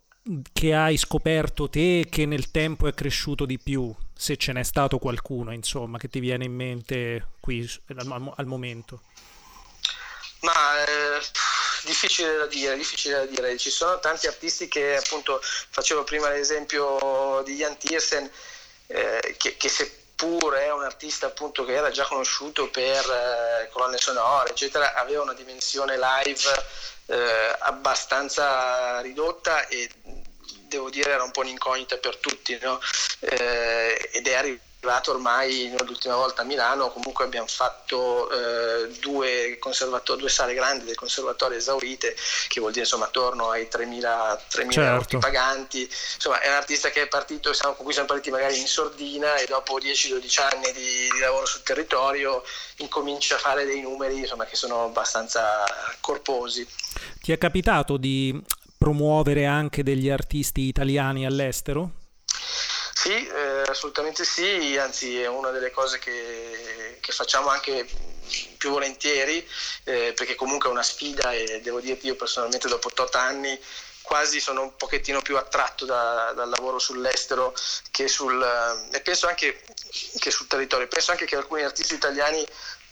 che 0.53 0.75
hai 0.75 0.97
scoperto 0.97 1.69
te 1.69 2.05
che 2.09 2.25
nel 2.25 2.51
tempo 2.51 2.87
è 2.87 2.93
cresciuto 2.93 3.45
di 3.45 3.57
più, 3.57 3.93
se 4.13 4.37
ce 4.37 4.53
n'è 4.53 4.63
stato 4.63 4.99
qualcuno, 4.99 5.51
insomma, 5.51 5.97
che 5.97 6.09
ti 6.09 6.19
viene 6.19 6.45
in 6.45 6.53
mente 6.53 7.29
qui 7.39 7.67
al, 7.87 8.31
al 8.35 8.45
momento? 8.45 9.01
Ma 10.41 10.85
eh, 10.85 11.19
difficile 11.85 12.37
da 12.37 12.45
dire, 12.45 12.77
difficile 12.77 13.15
da 13.15 13.25
dire. 13.25 13.57
Ci 13.57 13.71
sono 13.71 13.99
tanti 13.99 14.27
artisti 14.27 14.67
che 14.67 14.95
appunto 14.95 15.39
facevo 15.41 16.03
prima 16.03 16.29
l'esempio 16.29 17.41
di 17.43 17.55
Jan 17.55 17.77
Tiersen, 17.77 18.29
eh, 18.87 19.35
che, 19.37 19.57
che 19.57 19.69
seppur 20.19 20.53
è 20.55 20.71
un 20.71 20.84
artista 20.84 21.27
appunto 21.27 21.63
che 21.63 21.73
era 21.73 21.91
già 21.91 22.05
conosciuto 22.05 22.69
per 22.69 23.10
eh, 23.10 23.69
colonne 23.71 23.97
sonore, 23.97 24.49
eccetera, 24.49 24.93
aveva 24.95 25.21
una 25.21 25.34
dimensione 25.34 25.97
live 25.97 26.65
eh, 27.05 27.55
abbastanza 27.60 28.99
ridotta 28.99 29.67
e 29.67 29.89
devo 30.67 30.89
dire 30.89 31.12
era 31.12 31.23
un 31.23 31.32
po' 31.32 31.39
un'incognita 31.39 31.97
per 31.97 32.17
tutti, 32.17 32.58
no? 32.62 32.79
Eh, 33.19 34.10
ed 34.12 34.27
è 34.27 34.34
arrivato 34.36 34.67
ormai 35.11 35.73
l'ultima 35.85 36.15
volta 36.15 36.41
a 36.41 36.45
Milano, 36.45 36.89
comunque 36.89 37.25
abbiamo 37.25 37.47
fatto 37.47 38.29
eh, 38.31 38.87
due, 38.99 39.59
due, 40.15 40.29
sale 40.29 40.53
grandi 40.53 40.85
del 40.85 40.95
conservatorio 40.95 41.57
esaurite, 41.57 42.15
che 42.47 42.59
vuol 42.59 42.71
dire 42.71 42.85
insomma 42.85 43.05
attorno 43.05 43.49
ai 43.49 43.67
3.000, 43.69 44.39
3.000 44.49 44.71
certo. 44.71 45.19
paganti, 45.19 45.81
insomma 45.81 46.39
è 46.39 46.47
un 46.47 46.55
artista 46.55 46.89
che 46.89 47.03
è 47.03 47.07
partito, 47.07 47.51
siamo, 47.51 47.75
con 47.75 47.83
cui 47.83 47.93
siamo 47.93 48.07
partiti 48.07 48.31
magari 48.31 48.57
in 48.57 48.67
sordina 48.67 49.35
e 49.35 49.45
dopo 49.47 49.77
10-12 49.77 50.41
anni 50.41 50.71
di, 50.71 51.09
di, 51.13 51.19
lavoro 51.19 51.45
sul 51.45 51.63
territorio 51.63 52.43
incomincia 52.77 53.35
a 53.35 53.39
fare 53.39 53.65
dei 53.65 53.81
numeri 53.81 54.19
insomma, 54.19 54.45
che 54.45 54.55
sono 54.55 54.85
abbastanza 54.85 55.65
corposi. 55.99 56.65
Ti 57.21 57.33
è 57.33 57.37
capitato 57.37 57.97
di 57.97 58.41
promuovere 58.77 59.45
anche 59.45 59.83
degli 59.83 60.09
artisti 60.09 60.61
italiani 60.61 61.25
all'estero? 61.25 61.98
Sì, 63.01 63.13
eh, 63.13 63.63
assolutamente 63.65 64.25
sì, 64.25 64.75
anzi 64.77 65.21
è 65.21 65.25
una 65.25 65.51
delle 65.51 65.71
cose 65.71 65.99
che, 65.99 66.97
che 66.99 67.13
facciamo 67.13 67.47
anche 67.47 67.88
più 68.57 68.71
volentieri, 68.71 69.38
eh, 69.85 70.12
perché 70.13 70.35
comunque 70.35 70.67
è 70.67 70.71
una 70.73 70.83
sfida 70.83 71.31
e 71.31 71.62
devo 71.62 71.79
dirti 71.79 72.07
io 72.07 72.17
personalmente 72.17 72.67
dopo 72.67 72.89
8 72.93 73.17
anni 73.17 73.57
quasi 74.01 74.41
sono 74.41 74.63
un 74.63 74.75
pochettino 74.75 75.21
più 75.21 75.38
attratto 75.38 75.85
da, 75.85 76.33
dal 76.35 76.49
lavoro 76.49 76.77
sull'estero 76.77 77.53
che 77.89 78.10
sul, 78.10 78.41
e 78.91 79.00
penso 79.00 79.27
anche 79.27 79.63
che 80.19 80.31
sul 80.31 80.47
territorio. 80.47 80.87
Penso 80.89 81.12
anche 81.12 81.23
che 81.23 81.37
alcuni 81.37 81.63
artisti 81.63 81.93
italiani 81.93 82.45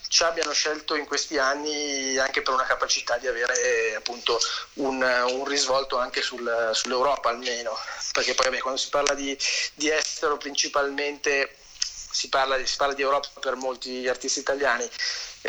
ci 0.08 0.22
abbiano 0.22 0.52
scelto 0.52 0.94
in 0.96 1.06
questi 1.06 1.38
anni 1.38 2.16
anche 2.18 2.42
per 2.42 2.54
una 2.54 2.64
capacità 2.64 3.18
di 3.18 3.26
avere 3.26 3.94
appunto 3.94 4.40
un, 4.74 5.00
un 5.02 5.44
risvolto 5.44 5.98
anche 5.98 6.22
sul, 6.22 6.70
sull'Europa 6.72 7.28
almeno, 7.28 7.78
perché 8.12 8.34
poi 8.34 8.46
vabbè, 8.46 8.58
quando 8.60 8.80
si 8.80 8.88
parla 8.88 9.14
di, 9.14 9.38
di 9.74 9.90
estero 9.90 10.36
principalmente 10.36 11.56
si 12.10 12.28
parla, 12.28 12.64
si 12.64 12.76
parla, 12.76 12.94
di 12.94 13.02
Europa 13.02 13.28
per 13.38 13.54
molti 13.54 14.08
artisti 14.08 14.40
italiani, 14.40 14.88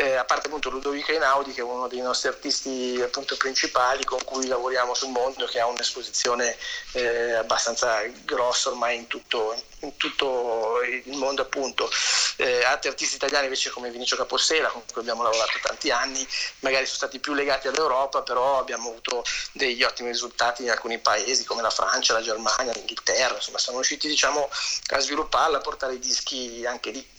eh, 0.00 0.16
a 0.16 0.24
parte 0.24 0.46
appunto 0.46 0.70
Ludovico 0.70 1.12
Einaudi 1.12 1.52
che 1.52 1.60
è 1.60 1.62
uno 1.62 1.86
dei 1.86 2.00
nostri 2.00 2.28
artisti 2.28 2.98
appunto 3.02 3.36
principali 3.36 4.02
con 4.04 4.24
cui 4.24 4.46
lavoriamo 4.46 4.94
sul 4.94 5.10
mondo, 5.10 5.44
che 5.44 5.60
ha 5.60 5.66
un'esposizione 5.66 6.56
eh, 6.92 7.34
abbastanza 7.34 8.00
grossa 8.24 8.70
ormai 8.70 8.96
in 8.96 9.06
tutto, 9.08 9.54
in 9.80 9.96
tutto 9.98 10.80
il 10.82 11.16
mondo 11.16 11.42
appunto. 11.42 11.90
Eh, 12.36 12.64
altri 12.64 12.88
artisti 12.88 13.16
italiani 13.16 13.44
invece 13.44 13.68
come 13.68 13.90
Vinicio 13.90 14.16
Capossela, 14.16 14.68
con 14.68 14.82
cui 14.90 15.02
abbiamo 15.02 15.22
lavorato 15.22 15.58
tanti 15.60 15.90
anni, 15.90 16.26
magari 16.60 16.86
sono 16.86 16.96
stati 16.96 17.18
più 17.18 17.34
legati 17.34 17.68
all'Europa, 17.68 18.22
però 18.22 18.58
abbiamo 18.58 18.88
avuto 18.88 19.22
degli 19.52 19.82
ottimi 19.82 20.08
risultati 20.08 20.62
in 20.62 20.70
alcuni 20.70 20.98
paesi 20.98 21.44
come 21.44 21.60
la 21.60 21.68
Francia, 21.68 22.14
la 22.14 22.22
Germania, 22.22 22.72
l'Inghilterra, 22.72 23.34
insomma 23.34 23.58
siamo 23.58 23.78
riusciti 23.78 24.08
diciamo 24.08 24.48
a 24.92 24.98
svilupparla, 24.98 25.58
a 25.58 25.60
portare 25.60 25.94
i 25.94 25.98
dischi 25.98 26.64
anche 26.64 26.90
lì. 26.90 27.18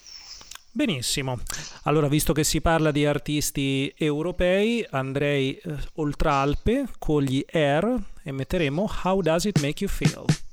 Benissimo, 0.74 1.38
allora 1.84 2.08
visto 2.08 2.32
che 2.32 2.46
si 2.46 2.62
parla 2.62 2.92
di 2.92 3.06
artisti 3.06 3.94
europei 3.98 4.86
andrei 4.90 5.54
eh, 5.56 5.76
oltre 5.96 6.30
Alpe 6.30 6.86
con 6.98 7.24
gli 7.24 7.44
Air 7.52 8.02
e 8.24 8.32
metteremo 8.32 8.90
How 9.04 9.22
Does 9.22 9.44
It 9.44 9.60
Make 9.60 9.84
You 9.84 9.90
Feel? 9.90 10.51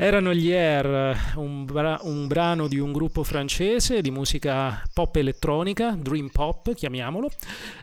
Erano 0.00 0.32
gli 0.32 0.52
Air, 0.52 1.32
un, 1.38 1.64
bra- 1.64 1.98
un 2.02 2.28
brano 2.28 2.68
di 2.68 2.78
un 2.78 2.92
gruppo 2.92 3.24
francese 3.24 4.00
di 4.00 4.12
musica 4.12 4.80
pop 4.94 5.16
elettronica, 5.16 5.96
dream 5.98 6.28
pop 6.28 6.72
chiamiamolo, 6.72 7.28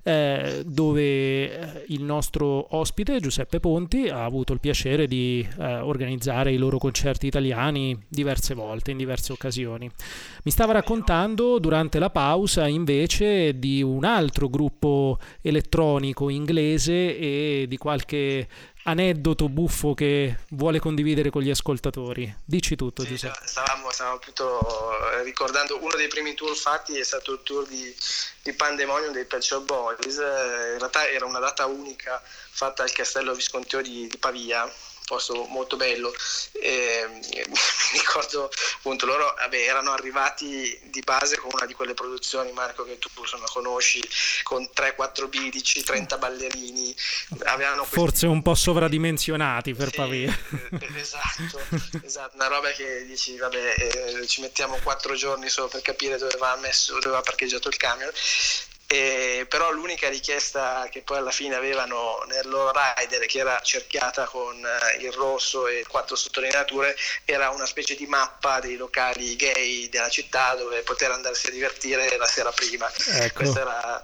eh, 0.01 0.63
dove 0.65 1.01
eh, 1.01 1.83
il 1.89 2.03
nostro 2.03 2.73
ospite 2.77 3.19
Giuseppe 3.19 3.59
Ponti 3.59 4.07
ha 4.07 4.23
avuto 4.23 4.53
il 4.53 4.61
piacere 4.61 5.07
di 5.07 5.45
eh, 5.59 5.79
organizzare 5.79 6.53
i 6.53 6.57
loro 6.57 6.77
concerti 6.77 7.27
italiani 7.27 8.01
diverse 8.07 8.53
volte, 8.53 8.91
in 8.91 8.97
diverse 8.97 9.33
occasioni. 9.33 9.91
Mi 10.43 10.51
stava 10.51 10.71
raccontando 10.71 11.59
durante 11.59 11.99
la 11.99 12.11
pausa 12.11 12.65
invece 12.65 13.59
di 13.59 13.83
un 13.83 14.05
altro 14.05 14.47
gruppo 14.47 15.19
elettronico 15.41 16.29
inglese 16.29 17.17
e 17.17 17.65
di 17.67 17.75
qualche 17.75 18.47
aneddoto 18.87 19.49
buffo 19.49 19.93
che 19.93 20.37
vuole 20.49 20.79
condividere 20.79 21.29
con 21.29 21.41
gli 21.41 21.49
ascoltatori. 21.49 22.33
Dici 22.45 22.75
tutto, 22.75 23.01
Sì, 23.03 23.09
Giuseppe. 23.09 23.39
stavamo, 23.45 23.91
stavamo 23.91 24.15
appunto 24.17 25.11
eh, 25.11 25.23
ricordando 25.23 25.77
uno 25.81 25.95
dei 25.95 26.07
primi 26.07 26.33
tour 26.35 26.55
fatti 26.55 26.97
è 26.97 27.03
stato 27.03 27.33
il 27.33 27.39
tour 27.43 27.67
di, 27.67 27.93
di 28.43 28.53
Pandemonium 28.53 29.11
dei 29.11 29.25
Pet 29.25 29.41
Shop 29.41 29.65
Boys. 29.65 30.17
Eh, 30.17 30.73
In 30.73 30.77
realtà 30.79 31.07
era 31.09 31.25
una 31.25 31.39
data 31.39 31.65
unica 31.65 32.21
fatta 32.23 32.83
al 32.83 32.91
Castello 32.91 33.33
Visconteo 33.33 33.81
di, 33.81 34.07
di 34.07 34.17
Pavia, 34.17 34.71
posto 35.05 35.45
molto 35.45 35.75
bello. 35.77 36.13
E, 36.51 37.07
mi 37.21 37.99
ricordo 37.99 38.49
appunto 38.77 39.05
loro 39.05 39.33
vabbè, 39.37 39.57
erano 39.57 39.91
arrivati 39.91 40.77
di 40.85 41.01
base 41.01 41.37
con 41.37 41.51
una 41.53 41.65
di 41.65 41.73
quelle 41.73 41.93
produzioni, 41.93 42.51
Marco, 42.51 42.83
che 42.83 42.97
tu 42.97 43.09
insomma 43.15 43.45
conosci, 43.45 44.01
con 44.43 44.67
3-4 44.73 45.27
bidici, 45.29 45.83
30 45.83 46.17
ballerini. 46.17 46.95
Avevano 47.45 47.79
questi- 47.81 47.95
Forse 47.95 48.25
un 48.27 48.41
po' 48.41 48.55
sovradimensionati 48.55 49.73
per 49.73 49.89
sì, 49.89 49.95
Pavia. 49.95 50.39
esatto, 50.95 51.59
esatto, 52.03 52.35
una 52.35 52.47
roba 52.47 52.71
che 52.71 53.05
dici, 53.05 53.37
vabbè, 53.37 53.75
eh, 53.77 54.27
ci 54.27 54.41
mettiamo 54.41 54.77
quattro 54.83 55.13
giorni 55.15 55.49
solo 55.49 55.67
per 55.67 55.81
capire 55.81 56.17
dove 56.17 56.35
va 56.37 56.55
messo, 56.57 56.93
dove 56.93 57.09
va 57.09 57.21
parcheggiato 57.21 57.67
il 57.69 57.77
camion. 57.77 58.11
E, 58.87 59.47
però 59.49 59.71
l'unica 59.71 60.09
richiesta 60.09 60.87
che 60.91 61.01
poi 61.01 61.17
alla 61.17 61.31
fine 61.31 61.55
avevano 61.55 62.23
nel 62.27 62.47
loro 62.47 62.71
rider, 62.71 63.25
che 63.25 63.39
era 63.39 63.59
cerchiata 63.61 64.25
con 64.25 64.63
eh, 64.63 64.97
il 65.03 65.11
rosso 65.11 65.67
e 65.67 65.83
quattro 65.87 66.15
sottolineature, 66.15 66.95
era 67.25 67.49
una 67.49 67.65
specie 67.65 67.95
di 67.95 68.05
mappa 68.05 68.59
dei 68.59 68.75
locali 68.75 69.35
gay 69.35 69.89
della 69.89 70.09
città 70.09 70.53
dove 70.55 70.81
poter 70.81 71.11
andarsi 71.11 71.47
a 71.47 71.51
divertire 71.51 72.15
la 72.17 72.27
sera 72.27 72.51
prima. 72.51 72.91
Ecco. 73.07 73.39
Questa 73.39 73.59
era, 73.59 74.03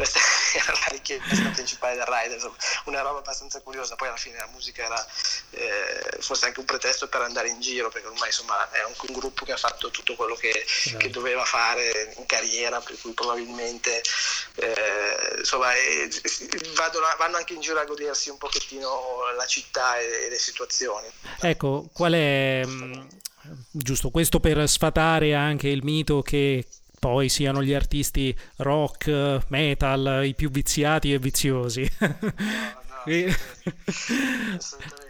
questa 0.00 0.18
era 0.56 0.72
la 0.72 0.86
richiesta 0.90 1.50
principale 1.50 1.96
del 1.96 2.06
rider, 2.06 2.32
insomma, 2.32 2.56
una 2.86 3.00
roba 3.02 3.18
abbastanza 3.18 3.60
curiosa. 3.60 3.96
Poi 3.96 4.08
alla 4.08 4.16
fine 4.16 4.38
la 4.38 4.48
musica 4.52 4.84
era 4.84 5.06
eh, 5.50 6.18
forse 6.20 6.46
anche 6.46 6.60
un 6.60 6.66
pretesto 6.66 7.08
per 7.08 7.20
andare 7.20 7.48
in 7.48 7.60
giro, 7.60 7.90
perché 7.90 8.08
ormai 8.08 8.28
insomma 8.28 8.70
è 8.70 8.80
anche 8.80 9.06
un 9.08 9.18
gruppo 9.18 9.44
che 9.44 9.52
ha 9.52 9.56
fatto 9.58 9.90
tutto 9.90 10.14
quello 10.14 10.34
che, 10.34 10.64
che 10.96 11.10
doveva 11.10 11.44
fare 11.44 12.14
in 12.16 12.26
carriera, 12.26 12.80
per 12.80 12.98
cui 13.00 13.12
probabilmente 13.12 14.02
eh, 14.54 15.36
insomma, 15.38 15.74
eh, 15.74 16.08
vanno 17.18 17.36
anche 17.36 17.52
in 17.52 17.60
giro 17.60 17.78
a 17.78 17.84
godersi 17.84 18.30
un 18.30 18.38
pochettino 18.38 19.32
la 19.36 19.46
città 19.46 19.98
e, 19.98 20.24
e 20.24 20.28
le 20.30 20.38
situazioni. 20.38 21.08
Ecco, 21.40 21.88
qual 21.92 22.12
è 22.12 22.64
mh, 22.64 23.06
giusto 23.70 24.10
questo 24.10 24.40
per 24.40 24.66
sfatare 24.66 25.34
anche 25.34 25.68
il 25.68 25.82
mito 25.82 26.22
che 26.22 26.66
poi 27.00 27.28
siano 27.30 27.62
gli 27.64 27.72
artisti 27.72 28.36
rock, 28.58 29.46
metal, 29.48 30.22
i 30.24 30.34
più 30.34 30.50
viziati 30.50 31.12
e 31.12 31.18
viziosi. 31.18 31.90
No, 31.98 33.04
E- 33.06 33.34
assolutamente. 34.56 35.09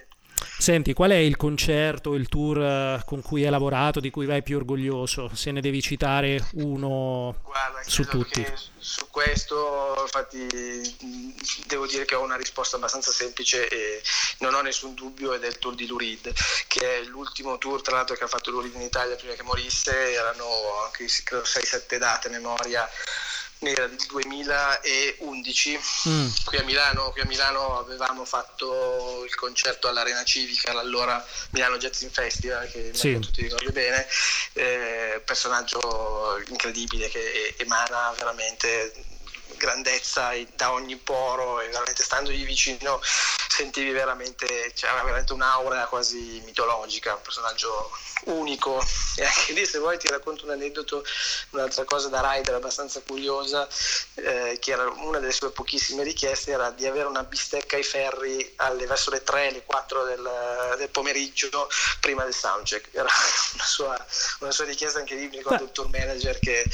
Senti, 0.61 0.93
qual 0.93 1.11
è 1.11 1.17
il 1.17 1.39
concerto, 1.39 2.13
il 2.13 2.29
tour 2.29 2.61
eh, 2.61 3.03
con 3.07 3.23
cui 3.23 3.45
hai 3.45 3.51
lavorato, 3.51 3.99
di 3.99 4.11
cui 4.11 4.27
vai 4.27 4.43
più 4.43 4.59
orgoglioso? 4.59 5.31
Se 5.35 5.51
ne 5.53 5.63
devi 5.63 5.81
citare 5.81 6.49
uno 6.57 7.35
Guarda, 7.43 7.81
su 7.87 8.05
tutti. 8.05 8.47
su 8.77 9.09
questo 9.11 9.97
infatti 10.03 10.37
mh, 10.37 11.65
devo 11.67 11.87
dire 11.87 12.05
che 12.05 12.15
ho 12.15 12.23
una 12.23 12.37
risposta 12.37 12.77
abbastanza 12.77 13.11
semplice 13.11 13.69
e 13.69 14.03
non 14.41 14.53
ho 14.53 14.61
nessun 14.61 14.93
dubbio 14.93 15.33
ed 15.33 15.45
è 15.45 15.47
il 15.47 15.59
tour 15.59 15.75
di 15.75 15.87
Lurid 15.87 16.31
che 16.67 16.99
è 16.99 17.05
l'ultimo 17.05 17.57
tour 17.57 17.81
tra 17.81 17.97
l'altro 17.97 18.15
che 18.17 18.25
ha 18.25 18.29
fatto 18.29 18.51
Lurid 18.51 18.75
in 18.75 18.83
Italia 18.83 19.17
prima 19.17 19.33
che 19.33 19.43
morisse 19.43 20.13
erano 20.13 20.45
anche 20.85 21.09
sì, 21.09 21.23
credo 21.23 21.45
6-7 21.45 21.97
date 21.97 22.29
a 22.29 22.31
memoria 22.31 22.87
era 23.63 23.87
del 23.87 23.97
2011 24.09 25.79
Mm, 26.09 26.27
qui 26.45 26.57
a 26.59 26.63
Milano, 26.65 27.11
qui 27.11 27.21
a 27.21 27.27
Milano 27.27 27.79
avevamo 27.79 28.25
fatto 28.25 29.23
il 29.25 29.35
concerto 29.35 29.87
all'Arena 29.89 30.25
Civica, 30.25 30.71
allora 30.79 31.23
Milano 31.51 31.77
Jazzing 31.77 32.11
Festival, 32.11 32.71
che 32.71 32.91
Sì. 32.95 33.19
tutti 33.19 33.43
ricordi 33.43 33.71
bene, 33.71 34.07
eh, 34.55 35.23
personaggio 35.25 36.43
incredibile 36.49 37.09
che 37.09 37.55
emana 37.59 38.13
veramente 38.17 38.93
grandezza 39.61 40.33
da 40.57 40.73
ogni 40.73 40.97
poro 40.97 41.61
e 41.61 41.69
veramente 41.69 42.03
standogli 42.03 42.45
vicino 42.47 43.01
sentivi 43.61 43.91
veramente, 43.91 44.73
aveva 44.85 45.05
veramente 45.05 45.35
un'aura 45.35 45.85
quasi 45.85 46.41
mitologica, 46.47 47.15
un 47.15 47.21
personaggio 47.21 47.91
unico. 48.25 48.83
E 49.17 49.25
anche 49.25 49.53
lì 49.53 49.67
se 49.67 49.79
vuoi 49.79 49.99
ti 49.99 50.09
racconto 50.09 50.45
un 50.45 50.53
aneddoto, 50.53 51.05
un'altra 51.51 51.85
cosa 51.85 52.09
da 52.09 52.33
rider 52.33 52.55
abbastanza 52.55 53.03
curiosa, 53.07 53.69
eh, 54.15 54.57
che 54.61 54.73
era 54.73 54.89
una 54.89 55.19
delle 55.19 55.33
sue 55.33 55.51
pochissime 55.51 56.03
richieste 56.05 56.53
era 56.53 56.71
di 56.71 56.87
avere 56.87 57.07
una 57.07 57.23
bistecca 57.25 57.77
ai 57.77 57.83
ferri 57.83 58.55
alle, 58.57 58.87
verso 58.87 59.11
le 59.11 59.23
3, 59.23 59.51
le 59.51 59.65
4 59.65 60.05
del, 60.05 60.75
del 60.79 60.89
pomeriggio 60.89 61.69
prima 62.01 62.25
del 62.25 62.35
soundcheck, 62.35 62.95
era 62.95 63.09
una 63.55 63.65
sua, 63.65 64.07
una 64.41 64.53
sua 64.53 64.65
richiesta 64.65 65.01
anche 65.01 65.17
lì, 65.17 65.29
mi 65.29 65.37
ricordo 65.37 65.65
il 65.65 65.73
tour 65.73 65.89
manager 65.91 66.39
che, 66.39 66.67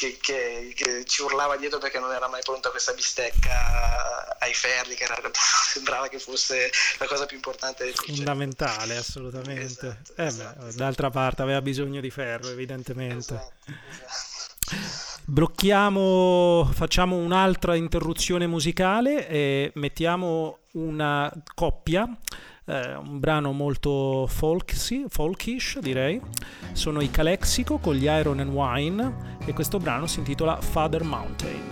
che- 0.00 0.18
che- 0.20 0.72
che 0.74 1.04
ci 1.04 1.20
urlava 1.22 1.56
dietro 1.56 1.78
perché 1.78 1.98
non 1.98 2.12
era 2.12 2.26
mai 2.28 2.40
pronta 2.42 2.70
questa 2.70 2.92
bistecca 2.94 4.36
ai 4.38 4.54
ferri, 4.54 4.94
che 4.94 5.04
era- 5.04 5.20
sembrava 5.34 6.08
che 6.08 6.18
fosse 6.18 6.70
la 6.98 7.06
cosa 7.06 7.26
più 7.26 7.36
importante 7.36 7.84
del 7.84 7.94
concerto. 7.94 8.16
fondamentale, 8.22 8.96
assolutamente. 8.96 9.62
Esatto, 9.64 10.12
Eh 10.12 10.14
beh, 10.16 10.26
esatto, 10.26 10.58
esatto. 10.66 10.76
d'altra 10.76 11.10
parte 11.10 11.42
aveva 11.42 11.60
bisogno 11.60 12.00
di 12.00 12.10
ferro, 12.10 12.48
evidentemente. 12.48 13.34
Esatto, 13.34 13.52
esatto. 13.68 15.20
Blocchiamo, 15.26 16.70
facciamo 16.72 17.16
un'altra 17.16 17.74
interruzione 17.74 18.46
musicale 18.46 19.28
e 19.28 19.70
mettiamo 19.74 20.58
una 20.72 21.30
coppia, 21.54 22.08
eh, 22.66 22.94
un 22.94 23.18
brano 23.18 23.52
molto 23.52 24.26
folksy, 24.28 25.04
folkish 25.08 25.78
direi. 25.78 26.20
Sono 26.72 27.00
i 27.00 27.10
Calexico 27.10 27.78
con 27.78 27.94
gli 27.94 28.04
Iron 28.04 28.40
and 28.40 28.52
Wine 28.52 29.38
e 29.44 29.52
questo 29.52 29.78
brano 29.78 30.06
si 30.06 30.18
intitola 30.18 30.60
Father 30.60 31.02
Mountain. 31.02 31.62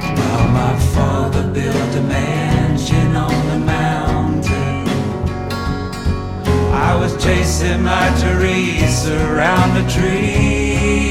Well, 0.00 0.48
my 0.50 0.78
father 0.92 1.44
built 1.50 1.94
a 1.96 2.00
mansion 2.00 3.16
on 3.16 3.48
the 3.48 3.58
mountain. 3.58 4.86
I 6.72 6.94
was 6.98 7.16
chasing 7.22 7.82
my 7.82 8.10
Teresa 8.18 9.14
around 9.32 9.74
the 9.74 9.84
tree. 9.90 11.08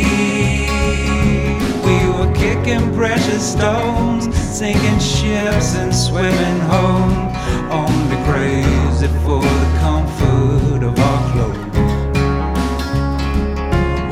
Kicking 2.37 2.93
precious 2.93 3.53
stones, 3.53 4.33
sinking 4.35 4.99
ships 4.99 5.75
and 5.75 5.93
swimming 5.93 6.59
home. 6.69 7.36
Only 7.69 8.17
crazy 8.23 9.07
for 9.23 9.41
the 9.41 9.69
comfort 9.79 10.83
of 10.83 10.97
our 10.97 11.31
clothes. 11.31 11.57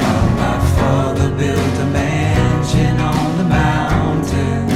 Well, 0.02 0.28
my 0.44 0.58
father 0.78 1.30
built 1.38 1.80
a 1.80 1.86
mansion 1.86 2.98
on 3.00 3.38
the 3.38 3.46
mountain. 3.46 4.68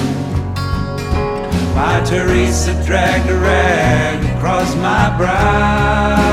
My 1.76 2.00
Teresa 2.06 2.74
dragged 2.86 3.30
a 3.30 3.38
rag 3.38 4.24
across 4.38 4.74
my 4.78 5.10
brow. 5.18 6.30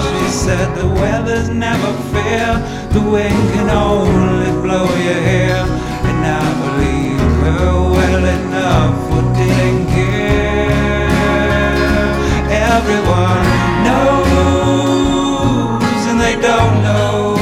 She 0.00 0.28
said 0.30 0.74
the 0.76 0.86
weather's 0.88 1.48
never 1.48 1.92
fair, 2.12 2.60
the 2.90 3.00
wind 3.00 3.52
can 3.54 3.70
only 3.70 4.52
blow 4.60 4.84
your 4.84 5.20
hair. 5.30 5.66
And 6.08 6.26
I 6.26 6.44
believe 6.64 7.18
her 7.44 7.66
well 7.92 8.24
enough 8.24 8.53
Everyone 12.76 13.44
knows, 13.84 14.32
and 16.10 16.20
they 16.20 16.34
don't 16.34 16.82
know. 16.82 17.33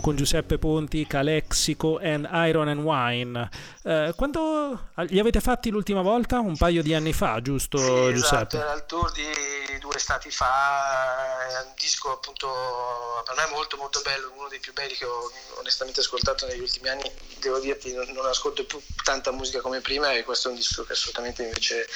Siamo 0.00 0.02
con 0.02 0.16
Giuseppe 0.16 0.58
Ponti, 0.58 1.06
Calexico 1.06 1.98
and 2.02 2.28
Iron 2.48 2.68
and 2.68 2.80
Wine. 2.80 3.48
Eh, 3.84 4.12
quando 4.16 4.88
li 5.08 5.18
avete 5.18 5.40
fatti 5.40 5.70
l'ultima 5.70 6.02
volta? 6.02 6.40
Un 6.40 6.56
paio 6.56 6.82
di 6.82 6.94
anni 6.94 7.12
fa, 7.12 7.40
giusto 7.40 7.78
Sì, 7.78 7.84
Giuseppe? 7.84 8.16
esatto, 8.16 8.56
era 8.56 8.72
il 8.72 8.84
tour 8.86 9.12
di 9.12 9.78
due 9.78 9.98
stati 9.98 10.30
fa, 10.30 11.46
è 11.48 11.66
un 11.66 11.72
disco 11.76 12.12
appunto 12.12 12.48
per 13.24 13.36
me 13.36 13.52
molto 13.52 13.76
molto 13.76 14.00
bello, 14.02 14.32
uno 14.36 14.48
dei 14.48 14.58
più 14.60 14.72
belli 14.72 14.94
che 14.94 15.04
ho 15.04 15.30
onestamente 15.58 16.00
ascoltato 16.00 16.46
negli 16.46 16.60
ultimi 16.60 16.88
anni, 16.88 17.10
devo 17.38 17.58
dirti 17.58 17.92
non, 17.92 18.08
non 18.10 18.26
ascolto 18.26 18.64
più 18.64 18.80
tanta 19.02 19.30
musica 19.32 19.60
come 19.60 19.80
prima 19.80 20.12
e 20.12 20.24
questo 20.24 20.48
è 20.48 20.50
un 20.50 20.56
disco 20.56 20.84
che 20.84 20.92
assolutamente 20.92 21.42
invece 21.42 21.86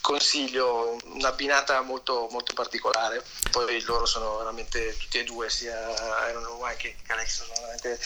consiglio, 0.00 0.98
una 1.04 1.32
binata 1.32 1.80
molto, 1.82 2.28
molto 2.30 2.52
particolare, 2.54 3.22
poi 3.50 3.80
loro 3.82 4.06
sono 4.06 4.38
veramente 4.38 4.96
tutti 4.98 5.18
e 5.18 5.24
due, 5.24 5.48
sia 5.50 5.74
Iron 6.30 6.44
White 6.58 6.96
che 7.04 7.12
Alex, 7.12 7.43
sono 7.44 7.60
veramente 7.60 7.98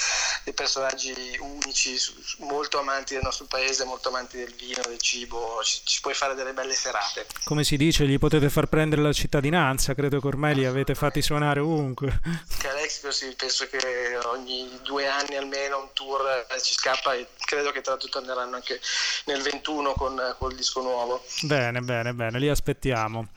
dei 0.44 0.54
personaggi 0.54 1.14
unici, 1.40 1.96
molto 2.38 2.78
amanti 2.78 3.14
del 3.14 3.22
nostro 3.22 3.46
paese, 3.46 3.84
molto 3.84 4.08
amanti 4.08 4.36
del 4.36 4.54
vino, 4.54 4.82
del 4.86 4.98
cibo, 4.98 5.60
ci, 5.62 5.80
ci 5.84 6.00
puoi 6.00 6.14
fare 6.14 6.34
delle 6.34 6.52
belle 6.52 6.74
serate. 6.74 7.26
Come 7.44 7.64
si 7.64 7.76
dice, 7.76 8.06
gli 8.06 8.18
potete 8.18 8.50
far 8.50 8.66
prendere 8.66 9.02
la 9.02 9.12
cittadinanza, 9.12 9.94
credo 9.94 10.20
che 10.20 10.26
ormai 10.26 10.54
li 10.54 10.64
avete 10.64 10.94
fatti 10.94 11.22
suonare 11.22 11.60
ovunque. 11.60 12.20
Calexico 12.58 12.77
sì, 12.88 13.34
penso 13.36 13.66
che 13.68 13.78
ogni 14.26 14.68
due 14.82 15.06
anni 15.06 15.36
almeno 15.36 15.78
un 15.78 15.88
tour 15.92 16.20
eh, 16.50 16.60
ci 16.60 16.72
scappa 16.72 17.14
e 17.14 17.26
credo 17.44 17.70
che 17.70 17.80
tra 17.80 17.92
l'altro 17.92 18.08
torneranno 18.08 18.56
anche 18.56 18.80
nel 19.26 19.42
21 19.42 19.92
con, 19.92 20.18
col 20.38 20.54
disco 20.54 20.80
nuovo. 20.80 21.22
Bene, 21.42 21.80
bene, 21.80 22.14
bene, 22.14 22.38
li 22.38 22.48
aspettiamo. 22.48 23.28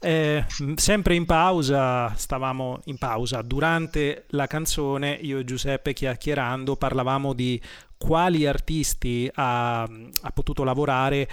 Eh, 0.00 0.44
sempre 0.76 1.14
in 1.14 1.24
pausa, 1.26 2.14
stavamo 2.14 2.80
in 2.84 2.98
pausa, 2.98 3.42
durante 3.42 4.24
la 4.28 4.46
canzone 4.46 5.18
io 5.20 5.38
e 5.38 5.44
Giuseppe 5.44 5.92
chiacchierando 5.92 6.76
parlavamo 6.76 7.32
di 7.32 7.60
quali 7.96 8.46
artisti 8.46 9.28
ha, 9.34 9.82
ha 9.82 10.30
potuto 10.32 10.62
lavorare 10.62 11.28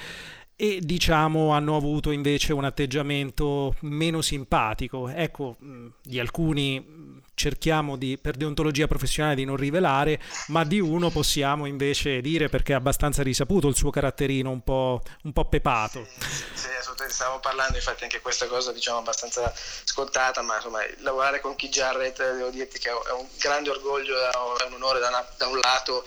e 0.57 0.79
diciamo 0.81 1.51
hanno 1.51 1.75
avuto 1.75 2.11
invece 2.11 2.53
un 2.53 2.63
atteggiamento 2.63 3.75
meno 3.81 4.21
simpatico. 4.21 5.09
Ecco, 5.09 5.57
di 6.01 6.19
alcuni 6.19 7.23
cerchiamo 7.35 7.97
di, 7.97 8.17
per 8.17 8.35
deontologia 8.35 8.87
professionale 8.87 9.35
di 9.35 9.45
non 9.45 9.57
rivelare, 9.57 10.19
ma 10.47 10.63
di 10.63 10.79
uno 10.79 11.09
possiamo 11.09 11.65
invece 11.65 12.21
dire 12.21 12.49
perché 12.49 12.73
è 12.73 12.75
abbastanza 12.75 13.21
risaputo 13.21 13.67
il 13.67 13.75
suo 13.75 13.91
caratterino 13.91 14.49
un 14.49 14.63
po', 14.63 15.01
un 15.23 15.33
po' 15.33 15.45
pepato. 15.45 16.07
Sì, 16.53 16.67
assolutamente, 16.79 17.13
stavamo 17.13 17.39
parlando, 17.39 17.75
infatti 17.77 18.03
anche 18.03 18.21
questa 18.21 18.47
cosa 18.47 18.71
diciamo 18.71 18.99
abbastanza 18.99 19.53
scontata, 19.83 20.41
ma 20.41 20.55
insomma 20.55 20.79
lavorare 20.99 21.41
con 21.41 21.55
Keith 21.55 21.73
Jarrett 21.73 22.17
devo 22.17 22.49
dirti 22.49 22.79
che 22.79 22.89
è 22.89 23.11
un 23.11 23.27
grande 23.37 23.69
orgoglio, 23.69 24.15
è 24.17 24.65
un 24.67 24.73
onore 24.73 24.99
da, 24.99 25.09
una- 25.09 25.27
da 25.37 25.47
un 25.47 25.59
lato, 25.59 26.05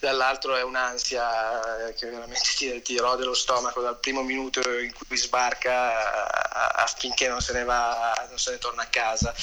dall'altro 0.00 0.56
è 0.56 0.62
un'ansia 0.62 1.88
eh, 1.88 1.94
che 1.94 2.06
veramente 2.08 2.40
ti, 2.56 2.82
ti 2.82 2.96
rode 2.98 3.24
lo 3.24 3.34
stomaco 3.34 3.80
dal 3.80 3.98
primo 3.98 4.22
minuto 4.22 4.60
in 4.70 4.92
cui 4.92 5.16
sbarca 5.16 6.76
affinché 6.76 7.28
non 7.28 7.40
se 7.40 7.52
ne 7.52 7.64
va, 7.64 8.26
non 8.28 8.38
se 8.38 8.52
ne 8.52 8.58
torna 8.58 8.82
a 8.82 8.86
casa, 8.86 9.34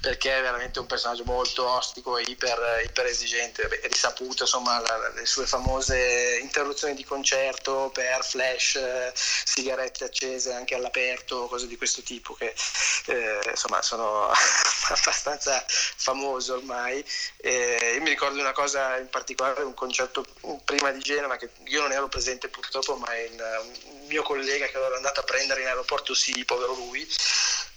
perché 0.00 0.38
è 0.38 0.40
veramente 0.40 0.78
un 0.78 0.83
personaggio 0.86 1.24
molto 1.24 1.68
ostico 1.68 2.16
e 2.18 2.22
iper, 2.26 2.82
iper 2.84 3.06
esigente, 3.06 3.66
Beh, 3.66 3.80
è 3.80 3.88
risaputo 3.88 4.42
insomma 4.44 4.80
la- 4.80 5.10
le 5.14 5.26
sue 5.26 5.46
famose 5.46 6.38
interruzioni 6.40 6.94
di 6.94 7.04
concerto 7.04 7.90
per 7.92 8.24
flash, 8.24 8.76
eh, 8.76 9.12
sigarette 9.14 10.04
accese 10.04 10.52
anche 10.52 10.74
all'aperto, 10.74 11.46
cose 11.48 11.66
di 11.66 11.76
questo 11.76 12.02
tipo 12.02 12.34
che 12.34 12.54
eh, 13.06 13.40
insomma 13.50 13.82
sono 13.82 14.28
abbastanza 14.88 15.64
famose 15.68 16.52
ormai. 16.52 17.04
E 17.36 17.94
io 17.94 18.02
mi 18.02 18.08
ricordo 18.10 18.40
una 18.40 18.52
cosa 18.52 18.96
in 18.98 19.08
particolare, 19.08 19.62
un 19.62 19.74
concerto 19.74 20.24
prima 20.64 20.90
di 20.90 21.00
Genova 21.00 21.36
che 21.36 21.50
io 21.64 21.80
non 21.82 21.92
ero 21.92 22.08
presente 22.08 22.48
purtroppo, 22.48 22.96
ma 22.96 23.16
il, 23.16 23.40
un 23.84 24.06
mio 24.06 24.22
collega 24.22 24.66
che 24.66 24.76
ero 24.76 24.94
andato 24.96 25.20
a 25.20 25.24
prendere 25.24 25.60
in 25.62 25.66
aeroporto, 25.68 26.14
sì, 26.14 26.44
povero 26.44 26.74
lui. 26.74 27.06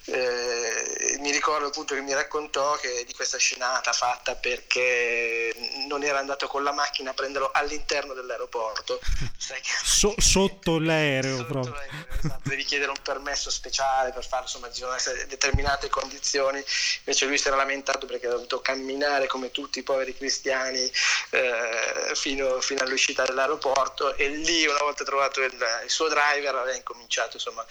Eh, 0.10 1.18
mi 1.20 1.32
ricordo 1.32 1.68
appunto 1.68 1.94
che 1.94 2.00
mi 2.00 2.14
raccontò 2.14 2.76
che 2.76 3.04
di 3.06 3.14
questa 3.14 3.38
scenata 3.38 3.92
fatta 3.92 4.36
perché 4.36 5.54
non 5.88 6.02
era 6.04 6.20
andato 6.20 6.48
con 6.48 6.64
la 6.64 6.72
macchina 6.72 7.12
a 7.12 7.14
prenderlo 7.14 7.52
all'interno 7.52 8.14
dell'aeroporto. 8.14 9.00
So- 9.84 10.16
sotto 10.18 10.78
l'aereo 10.80 11.38
Sotto 11.38 11.48
proprio. 11.48 11.74
l'aereo, 11.74 12.06
esatto, 12.20 12.50
devi 12.50 12.64
chiedere 12.66 12.92
un 12.92 13.02
permesso 13.02 13.50
speciale 13.50 14.12
per 14.12 14.26
farlo, 14.26 14.46
insomma 14.46 14.72
ci 14.72 14.84
essere 14.84 15.26
determinate 15.26 15.90
condizioni, 15.90 16.64
invece 17.00 17.26
lui 17.26 17.38
si 17.38 17.48
era 17.48 17.56
lamentato 17.56 18.06
perché 18.06 18.28
ha 18.28 18.32
dovuto 18.32 18.60
camminare 18.62 19.28
come 19.28 19.52
tutti 19.52 19.80
i 19.80 19.84
poveri 19.84 20.16
cristiani 20.16 20.92
eh, 21.32 22.12
fino, 22.14 22.60
fino 22.62 22.84
all'uscita 22.84 23.24
dell'aeroporto 23.24 24.16
e 24.16 24.28
lì 24.30 24.66
una 24.66 24.80
volta 24.80 25.04
trovato 25.04 25.42
il, 25.42 25.54
il 25.84 25.90
suo 25.90 26.08
driver 26.10 26.56
aveva 26.56 26.76
incominciato 26.76 27.38
insomma 27.38 27.66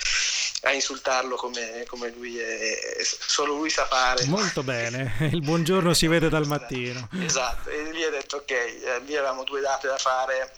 a 0.62 0.72
insultarlo 0.72 1.37
come, 1.37 1.84
come 1.87 2.09
lui 2.11 2.26
è, 2.35 3.03
solo 3.03 3.55
lui 3.55 3.70
sa 3.70 3.87
fare. 3.87 4.24
Molto 4.27 4.62
bene, 4.62 5.14
il 5.33 5.43
buongiorno 5.43 5.95
si 5.95 6.07
vede 6.07 6.29
dal 6.29 6.47
mattino. 6.47 7.09
Esatto, 7.22 7.70
e 7.70 7.91
lì 7.93 8.03
ha 8.03 8.11
detto 8.11 8.37
ok, 8.37 8.51
eh, 8.51 9.01
lì 9.05 9.16
avevamo 9.16 9.45
due 9.45 9.61
date 9.61 9.87
da 9.87 9.99
fare, 9.99 10.53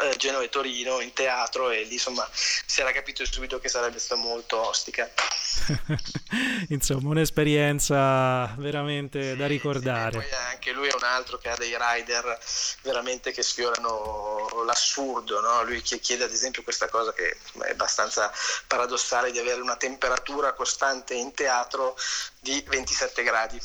eh, 0.00 0.16
Genova 0.16 0.44
e 0.44 0.48
Torino 0.48 1.00
in 1.00 1.12
teatro 1.12 1.70
e 1.70 1.82
lì 1.84 1.94
insomma 1.94 2.28
si 2.32 2.80
era 2.80 2.92
capito 2.92 3.24
subito 3.24 3.58
che 3.58 3.68
sarebbe 3.68 3.98
stata 3.98 4.20
molto 4.20 4.58
ostica. 4.66 5.10
Insomma, 6.68 7.10
un'esperienza 7.10 8.54
veramente 8.58 9.34
da 9.36 9.44
E 9.44 9.48
ricordare. 9.48 10.18
poi 10.18 10.30
anche 10.50 10.72
lui 10.72 10.88
è 10.88 10.94
un 10.94 11.02
altro 11.04 11.38
che 11.38 11.48
ha 11.48 11.56
dei 11.56 11.74
rider 11.78 12.38
veramente 12.82 13.32
che 13.32 13.42
sfiorano 13.42 14.62
l'assurdo, 14.64 15.40
no? 15.40 15.62
lui 15.64 15.80
chi- 15.82 15.98
chiede 16.00 16.24
ad 16.24 16.32
esempio 16.32 16.62
questa 16.62 16.88
cosa 16.88 17.12
che 17.12 17.38
insomma, 17.42 17.66
è 17.66 17.70
abbastanza 17.70 18.30
paradossale 18.66 19.30
di 19.30 19.38
avere 19.38 19.60
una 19.60 19.76
temperatura 19.76 20.52
costante 20.52 21.14
in 21.14 21.32
teatro 21.32 21.96
di 22.40 22.62
27 22.66 23.22
gradi. 23.22 23.60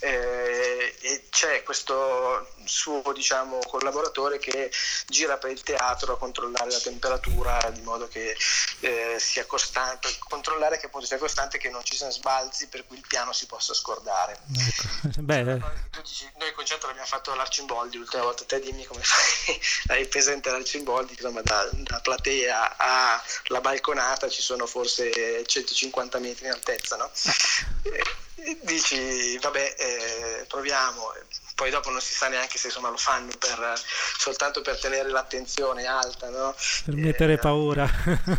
Eh, 0.00 0.94
e 1.00 1.24
c'è 1.30 1.62
questo 1.62 2.46
suo 2.68 3.02
diciamo, 3.12 3.58
collaboratore 3.66 4.38
che 4.38 4.70
gira 5.06 5.36
per 5.38 5.50
il 5.50 5.62
teatro 5.62 6.14
a 6.14 6.18
controllare 6.18 6.70
la 6.70 6.80
temperatura 6.80 7.58
di 7.72 7.80
modo 7.82 8.08
che 8.08 8.36
eh, 8.80 9.16
sia 9.18 9.46
costante, 9.46 10.08
controllare 10.18 10.78
che 10.78 10.86
appunto 10.86 11.06
sia 11.06 11.18
costante 11.18 11.58
che 11.58 11.70
non 11.70 11.84
ci 11.84 11.96
siano 11.96 12.12
sbalzi 12.12 12.68
per 12.68 12.86
cui 12.86 12.96
il 12.96 13.04
piano 13.06 13.32
si 13.32 13.46
possa 13.46 13.74
scordare. 13.74 14.38
Ecco. 14.56 15.20
Beh, 15.22 15.44
Tu 15.90 16.02
dici, 16.02 16.30
noi 16.38 16.48
il 16.48 16.54
concerto 16.54 16.86
l'abbiamo 16.86 17.08
fatto 17.08 17.32
all'Arcimboldi 17.32 17.96
l'ultima 17.96 18.22
volta, 18.22 18.44
te 18.44 18.60
dimmi 18.60 18.84
come 18.84 19.00
fai, 19.02 19.60
hai 19.88 20.06
presente 20.06 20.50
l'Arcimboldi, 20.50 21.12
insomma 21.12 21.42
da, 21.42 21.68
da 21.72 22.00
platea 22.00 22.76
alla 22.76 23.60
balconata 23.60 24.28
ci 24.28 24.42
sono 24.42 24.66
forse 24.66 25.44
150 25.44 26.18
metri 26.18 26.46
in 26.46 26.52
altezza, 26.52 26.96
no? 26.96 27.10
Dici, 28.62 29.36
vabbè, 29.38 29.74
eh, 29.76 30.44
proviamo, 30.46 31.12
poi 31.58 31.70
dopo 31.70 31.90
non 31.90 32.00
si 32.00 32.14
sa 32.14 32.28
neanche 32.28 32.56
se 32.56 32.68
insomma 32.68 32.88
lo 32.88 32.96
fanno 32.96 33.32
per, 33.36 33.82
soltanto 34.16 34.62
per 34.62 34.78
tenere 34.78 35.08
l'attenzione 35.10 35.86
alta, 35.86 36.30
no? 36.30 36.54
per 36.84 36.94
mettere 36.94 37.32
Eh, 37.32 37.38
paura. 37.38 37.84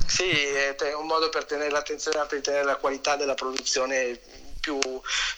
sì, 0.08 0.30
è 0.30 0.94
un 0.94 1.06
modo 1.06 1.28
per 1.28 1.44
tenere 1.44 1.70
l'attenzione 1.70 2.18
alta, 2.18 2.36
per 2.36 2.42
tenere 2.42 2.64
la 2.64 2.78
qualità 2.78 3.18
della 3.18 3.34
produzione 3.34 4.18
più, 4.60 4.80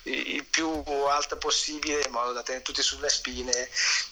il 0.04 0.46
più 0.50 0.84
alta 1.10 1.36
possibile 1.36 2.04
in 2.06 2.12
modo 2.12 2.34
da 2.34 2.44
tenere 2.44 2.64
tutti 2.64 2.82
sulle 2.82 3.10
spine 3.10 3.52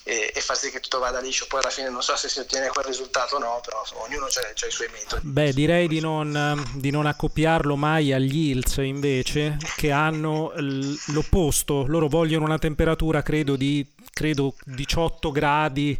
e, 0.02 0.32
e 0.34 0.40
far 0.40 0.56
sì 0.56 0.70
che 0.70 0.80
tutto 0.80 0.98
vada 0.98 1.20
liscio. 1.20 1.46
Poi 1.46 1.60
alla 1.60 1.70
fine 1.70 1.90
non 1.90 2.02
so 2.02 2.16
se 2.16 2.28
si 2.28 2.40
ottiene 2.40 2.68
quel 2.68 2.84
risultato 2.84 3.36
o 3.36 3.38
no, 3.38 3.60
però 3.64 3.80
insomma, 3.80 4.02
ognuno 4.02 4.26
ha 4.26 4.66
i 4.66 4.70
suoi 4.70 4.88
metodi. 4.90 5.26
Beh, 5.26 5.52
direi 5.52 5.88
di 5.88 6.00
non, 6.00 6.70
di 6.74 6.90
non 6.90 7.06
accoppiarlo 7.06 7.76
mai 7.76 8.12
agli 8.12 8.50
Hills 8.50 8.76
invece, 8.78 9.56
che 9.76 9.90
hanno 9.90 10.52
l'opposto. 10.56 11.84
Loro 11.86 12.08
vogliono 12.08 12.44
una 12.44 12.58
temperatura, 12.58 13.22
credo, 13.22 13.56
di 13.56 13.86
credo 14.12 14.54
18 14.64 15.30
gradi 15.30 15.98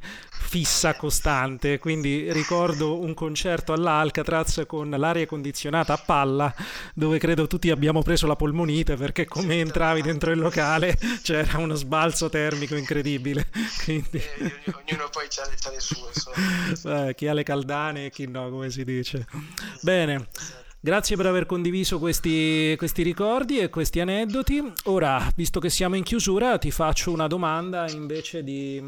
fissa 0.51 0.97
costante, 0.97 1.79
quindi 1.79 2.33
ricordo 2.33 2.99
un 2.99 3.15
concerto 3.15 3.73
all'Alcatraz 3.73 4.65
con 4.67 4.91
l'aria 4.91 5.25
condizionata 5.25 5.93
a 5.93 5.97
palla, 6.05 6.53
dove 6.93 7.19
credo 7.19 7.47
tutti 7.47 7.71
abbiamo 7.71 8.03
preso 8.03 8.27
la 8.27 8.35
polmonite 8.35 8.97
perché 8.97 9.27
come 9.27 9.61
entravi 9.61 10.03
dentro 10.03 10.33
il 10.33 10.41
locale 10.41 10.99
c'era 11.23 11.59
uno 11.59 11.77
sbalzo 11.77 12.29
termico 12.29 12.75
incredibile. 12.75 13.47
Quindi, 13.85 14.19
E 14.19 14.53
ognuno, 14.75 15.09
poi 15.13 15.29
ha 15.37 15.49
le, 15.49 15.55
c'ha 15.57 15.71
le 15.71 15.79
sue. 15.81 17.07
eh, 17.09 17.15
chi 17.15 17.29
ha 17.29 17.33
le 17.33 17.45
caldane 17.45 18.07
e 18.07 18.11
chi 18.11 18.27
no, 18.27 18.51
come 18.51 18.71
si 18.71 18.83
dice. 18.83 19.29
Bene. 19.83 20.27
Grazie 20.83 21.15
per 21.15 21.27
aver 21.27 21.45
condiviso 21.47 21.99
questi, 22.01 22.75
questi 22.77 23.03
ricordi 23.05 23.59
e 23.61 23.69
questi 23.69 24.01
aneddoti. 24.01 24.73
Ora, 24.85 25.31
visto 25.37 25.61
che 25.61 25.69
siamo 25.69 25.95
in 25.95 26.03
chiusura, 26.03 26.57
ti 26.59 26.71
faccio 26.71 27.13
una 27.13 27.27
domanda 27.27 27.89
invece 27.91 28.43
di, 28.43 28.83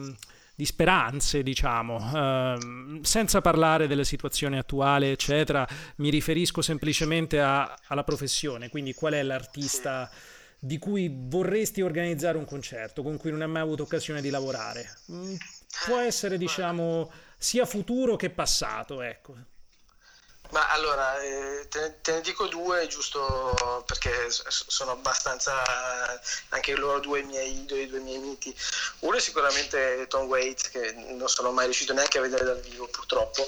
di 0.54 0.64
speranze, 0.64 1.42
diciamo. 1.42 1.98
Ehm, 2.14 3.00
senza 3.02 3.40
parlare 3.40 3.86
della 3.86 4.04
situazione 4.04 4.58
attuale, 4.58 5.10
eccetera, 5.12 5.66
mi 5.96 6.10
riferisco 6.10 6.62
semplicemente 6.62 7.40
a- 7.40 7.74
alla 7.86 8.04
professione. 8.04 8.68
Quindi, 8.68 8.94
qual 8.94 9.14
è 9.14 9.22
l'artista 9.22 10.10
di 10.58 10.78
cui 10.78 11.12
vorresti 11.12 11.82
organizzare 11.82 12.38
un 12.38 12.44
concerto, 12.44 13.02
con 13.02 13.16
cui 13.16 13.30
non 13.30 13.42
hai 13.42 13.48
mai 13.48 13.62
avuto 13.62 13.82
occasione 13.82 14.20
di 14.20 14.30
lavorare? 14.30 14.88
Mm, 15.10 15.34
Può 15.86 15.98
essere, 15.98 16.36
diciamo, 16.38 17.10
sia 17.38 17.64
futuro 17.64 18.14
che 18.16 18.30
passato, 18.30 19.00
ecco. 19.00 19.34
Ma 20.52 20.68
allora, 20.68 21.18
eh, 21.22 21.66
te, 21.70 21.94
ne- 22.04 22.20
dico 22.20 22.46
due, 22.46 22.86
giusto 22.86 23.82
perché 23.86 24.12
sono 24.28 24.90
abbastanza, 24.90 25.54
anche 26.50 26.74
loro 26.76 27.00
due 27.00 27.20
i 27.20 27.24
miei 27.24 27.60
idoli, 27.60 27.88
due 27.88 28.00
miei 28.00 28.18
miti. 28.18 28.54
Uno 29.00 29.16
è 29.16 29.20
sicuramente 29.20 30.06
Tom 30.08 30.26
Waits, 30.26 30.68
che 30.68 30.92
non 30.92 31.28
sono 31.28 31.52
mai 31.52 31.64
riuscito 31.64 31.94
neanche 31.94 32.18
a 32.18 32.20
vedere 32.20 32.44
dal 32.44 32.60
vivo 32.60 32.86
purtroppo, 32.86 33.46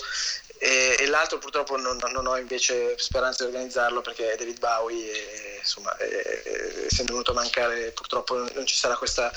e, 0.56 0.96
e 0.98 1.06
l'altro 1.06 1.36
purtroppo 1.38 1.76
non, 1.76 1.98
non 2.10 2.26
ho 2.26 2.38
invece 2.38 2.96
speranza 2.98 3.44
di 3.44 3.50
organizzarlo 3.50 4.00
perché 4.00 4.32
è 4.32 4.36
David 4.36 4.58
Bowie 4.58 5.12
e 5.12 5.58
insomma, 5.58 5.94
essendo 5.98 7.12
venuto 7.12 7.32
a 7.32 7.34
mancare 7.34 7.90
purtroppo 7.90 8.36
non 8.54 8.64
ci 8.64 8.76
sarà 8.76 8.96
questa, 8.96 9.30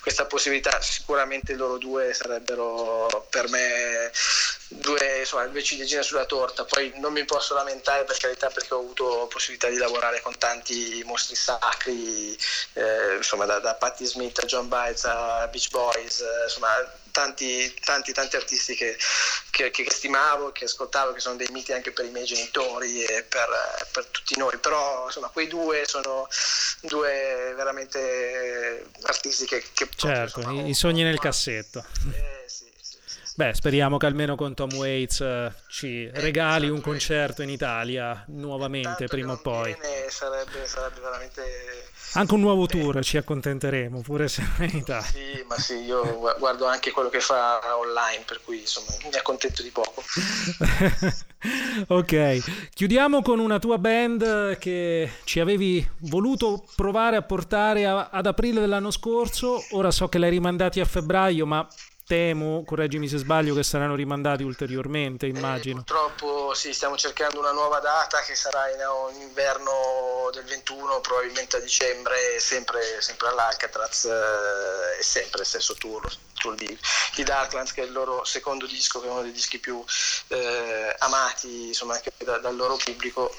questa 0.00 0.24
possibilità. 0.24 0.80
Sicuramente 0.80 1.54
loro 1.54 1.76
due 1.76 2.14
sarebbero 2.14 3.26
per 3.28 3.48
me 3.50 4.10
due 4.72 5.18
insomma, 5.18 5.46
due 5.46 5.62
ciliegine 5.62 6.02
sulla 6.02 6.24
torta. 6.24 6.64
Poi 6.64 6.92
non 6.96 7.12
mi 7.12 7.24
posso 7.24 7.54
lamentare 7.54 8.04
per 8.04 8.16
carità 8.16 8.48
perché 8.48 8.72
ho 8.74 8.78
avuto 8.78 9.26
possibilità 9.30 9.68
di 9.68 9.76
lavorare 9.76 10.20
con 10.20 10.36
tanti 10.38 11.02
mostri 11.04 11.34
sacri, 11.34 12.36
eh, 12.74 13.16
insomma 13.16 13.44
da, 13.46 13.58
da 13.58 13.74
Patti 13.74 14.06
Smith 14.06 14.38
a 14.38 14.46
John 14.46 14.68
Bites 14.68 15.04
a 15.04 15.46
Beach 15.48 15.70
Boys, 15.70 16.20
eh, 16.20 16.44
insomma 16.44 16.68
tanti, 17.10 17.74
tanti, 17.84 18.12
tanti 18.12 18.36
artisti 18.36 18.74
che, 18.74 18.96
che, 19.50 19.70
che 19.70 19.86
stimavo, 19.88 20.52
che 20.52 20.64
ascoltavo, 20.64 21.12
che 21.12 21.20
sono 21.20 21.36
dei 21.36 21.48
miti 21.50 21.72
anche 21.72 21.90
per 21.90 22.04
i 22.04 22.10
miei 22.10 22.24
genitori 22.24 23.02
e 23.02 23.24
per, 23.24 23.48
per 23.92 24.06
tutti 24.06 24.36
noi. 24.38 24.56
Però 24.58 25.06
insomma 25.06 25.28
quei 25.28 25.48
due 25.48 25.84
sono 25.86 26.28
due 26.82 27.52
veramente 27.56 28.86
artisti 29.02 29.46
che... 29.46 29.64
che 29.74 29.88
Certo, 29.96 30.48
i, 30.48 30.74
sogni 30.74 31.02
nel 31.02 31.18
cassetto. 31.18 31.84
Eh. 32.14 32.39
Beh, 33.40 33.54
speriamo 33.54 33.96
che 33.96 34.04
almeno 34.04 34.36
con 34.36 34.52
Tom 34.52 34.70
Waits 34.74 35.22
eh, 35.22 35.50
ci 35.66 36.10
regali 36.12 36.68
un 36.68 36.82
concerto 36.82 37.40
in 37.40 37.48
Italia 37.48 38.22
nuovamente 38.26 39.06
prima 39.06 39.32
o 39.32 39.38
poi. 39.38 39.74
sarebbe, 40.10 40.66
sarebbe 40.66 41.00
veramente 41.00 41.42
Anche 42.12 42.34
un 42.34 42.40
nuovo 42.40 42.66
tour 42.66 43.02
ci 43.02 43.16
accontenteremo, 43.16 44.02
pure 44.02 44.28
se 44.28 44.42
non 44.42 44.68
in 44.68 44.76
Italia. 44.76 45.08
sì, 45.08 45.42
ma 45.48 45.56
sì, 45.56 45.76
io 45.76 46.18
gu- 46.18 46.38
guardo 46.38 46.66
anche 46.66 46.90
quello 46.90 47.08
che 47.08 47.20
fa 47.20 47.60
online, 47.78 48.24
per 48.26 48.42
cui 48.44 48.58
insomma 48.58 48.90
mi 49.10 49.16
accontento 49.16 49.62
di 49.62 49.70
poco. 49.70 50.02
ok, 51.88 52.68
chiudiamo 52.74 53.22
con 53.22 53.38
una 53.38 53.58
tua 53.58 53.78
band 53.78 54.58
che 54.58 55.10
ci 55.24 55.40
avevi 55.40 55.88
voluto 56.00 56.62
provare 56.76 57.16
a 57.16 57.22
portare 57.22 57.86
a- 57.86 58.10
ad 58.10 58.26
aprile 58.26 58.60
dell'anno 58.60 58.90
scorso. 58.90 59.64
Ora 59.70 59.90
so 59.90 60.08
che 60.08 60.18
l'hai 60.18 60.28
rimandati 60.28 60.80
a 60.80 60.84
febbraio, 60.84 61.46
ma 61.46 61.66
temo, 62.10 62.64
correggimi 62.64 63.06
se 63.06 63.18
sbaglio, 63.18 63.54
che 63.54 63.62
saranno 63.62 63.94
rimandati 63.94 64.42
ulteriormente, 64.42 65.26
Eh, 65.26 65.28
immagino. 65.28 65.76
purtroppo 65.84 66.54
sì, 66.54 66.72
stiamo 66.72 66.96
cercando 66.96 67.38
una 67.38 67.52
nuova 67.52 67.78
data 67.78 68.18
che 68.22 68.34
sarà 68.34 68.68
in, 68.68 68.80
in 69.14 69.20
inverno 69.28 70.28
del 70.32 70.42
21, 70.42 71.00
probabilmente 71.00 71.56
a 71.58 71.60
dicembre, 71.60 72.40
sempre, 72.40 73.00
sempre 73.00 73.28
all'Alcatraz 73.28 74.06
eh, 74.06 74.98
e 74.98 75.02
sempre 75.04 75.44
stesso 75.44 75.74
tour, 75.74 76.04
tour 76.40 76.54
di, 76.54 76.78
di 77.14 77.22
Darklands 77.22 77.72
che 77.72 77.82
è 77.82 77.84
il 77.86 77.92
loro 77.92 78.24
secondo 78.24 78.66
disco, 78.66 79.00
che 79.00 79.06
è 79.06 79.10
uno 79.10 79.22
dei 79.22 79.32
dischi 79.32 79.58
più 79.58 79.82
eh, 80.28 80.94
amati 80.98 81.68
insomma, 81.68 81.94
anche 81.94 82.12
da- 82.24 82.38
dal 82.38 82.56
loro 82.56 82.76
pubblico. 82.82 83.30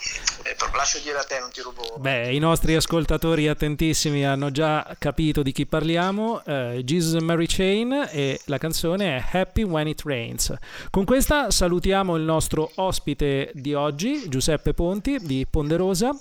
Eh, 0.43 0.56
lascio 0.74 0.99
dire 0.99 1.18
a 1.18 1.24
te, 1.24 1.39
non 1.39 1.52
ti 1.52 1.62
rubo. 1.62 1.97
Beh, 1.97 2.34
i 2.34 2.39
nostri 2.39 2.76
ascoltatori 2.76 3.47
attentissimi 3.47 4.26
hanno 4.26 4.52
già 4.52 4.95
capito 4.97 5.41
di 5.41 5.52
chi 5.52 5.66
parliamo. 5.66 6.43
eh, 6.45 6.82
Jesus 6.84 7.22
Mary 7.22 7.45
Chain 7.47 8.08
e 8.12 8.39
la 8.45 8.58
canzone 8.58 9.18
è 9.18 9.38
Happy 9.38 9.64
When 9.64 9.88
It 9.88 10.02
Rains. 10.04 10.54
Con 10.89 11.06
questa 11.06 11.52
salutiamo 11.52 12.16
il 12.16 12.24
nostro 12.24 12.72
ospite 12.76 13.52
di 13.54 13.74
oggi, 13.74 14.30
Giuseppe 14.30 14.74
Ponti 14.74 15.18
di 15.20 15.45
Ponderosa. 15.49 16.12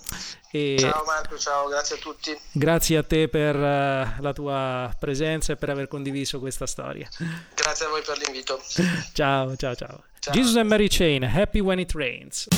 E 0.52 0.76
Ciao 0.78 1.04
Marco, 1.04 1.38
ciao, 1.38 1.68
grazie 1.68 1.96
a 1.96 1.98
tutti. 2.00 2.36
grazie 2.50 2.96
a 2.96 3.02
te 3.04 3.28
per 3.28 3.54
eh, 3.54 4.16
la 4.18 4.32
tua 4.32 4.92
presenza 4.98 5.52
e 5.52 5.56
per 5.56 5.70
aver 5.70 5.86
condiviso 5.86 6.40
questa 6.40 6.66
storia. 6.66 7.08
Grazie 7.54 7.86
a 7.86 7.88
voi 7.88 8.02
per 8.02 8.18
l'invito. 8.18 8.60
Ciao, 9.14 9.54
ciao, 9.56 9.74
ciao. 9.76 10.02
Ciao. 10.18 10.34
Jesus 10.34 10.56
and 10.56 10.68
Mary 10.68 10.88
Chain, 10.88 11.22
Happy 11.22 11.60
When 11.60 11.78
It 11.78 11.92
Rains. 11.94 12.48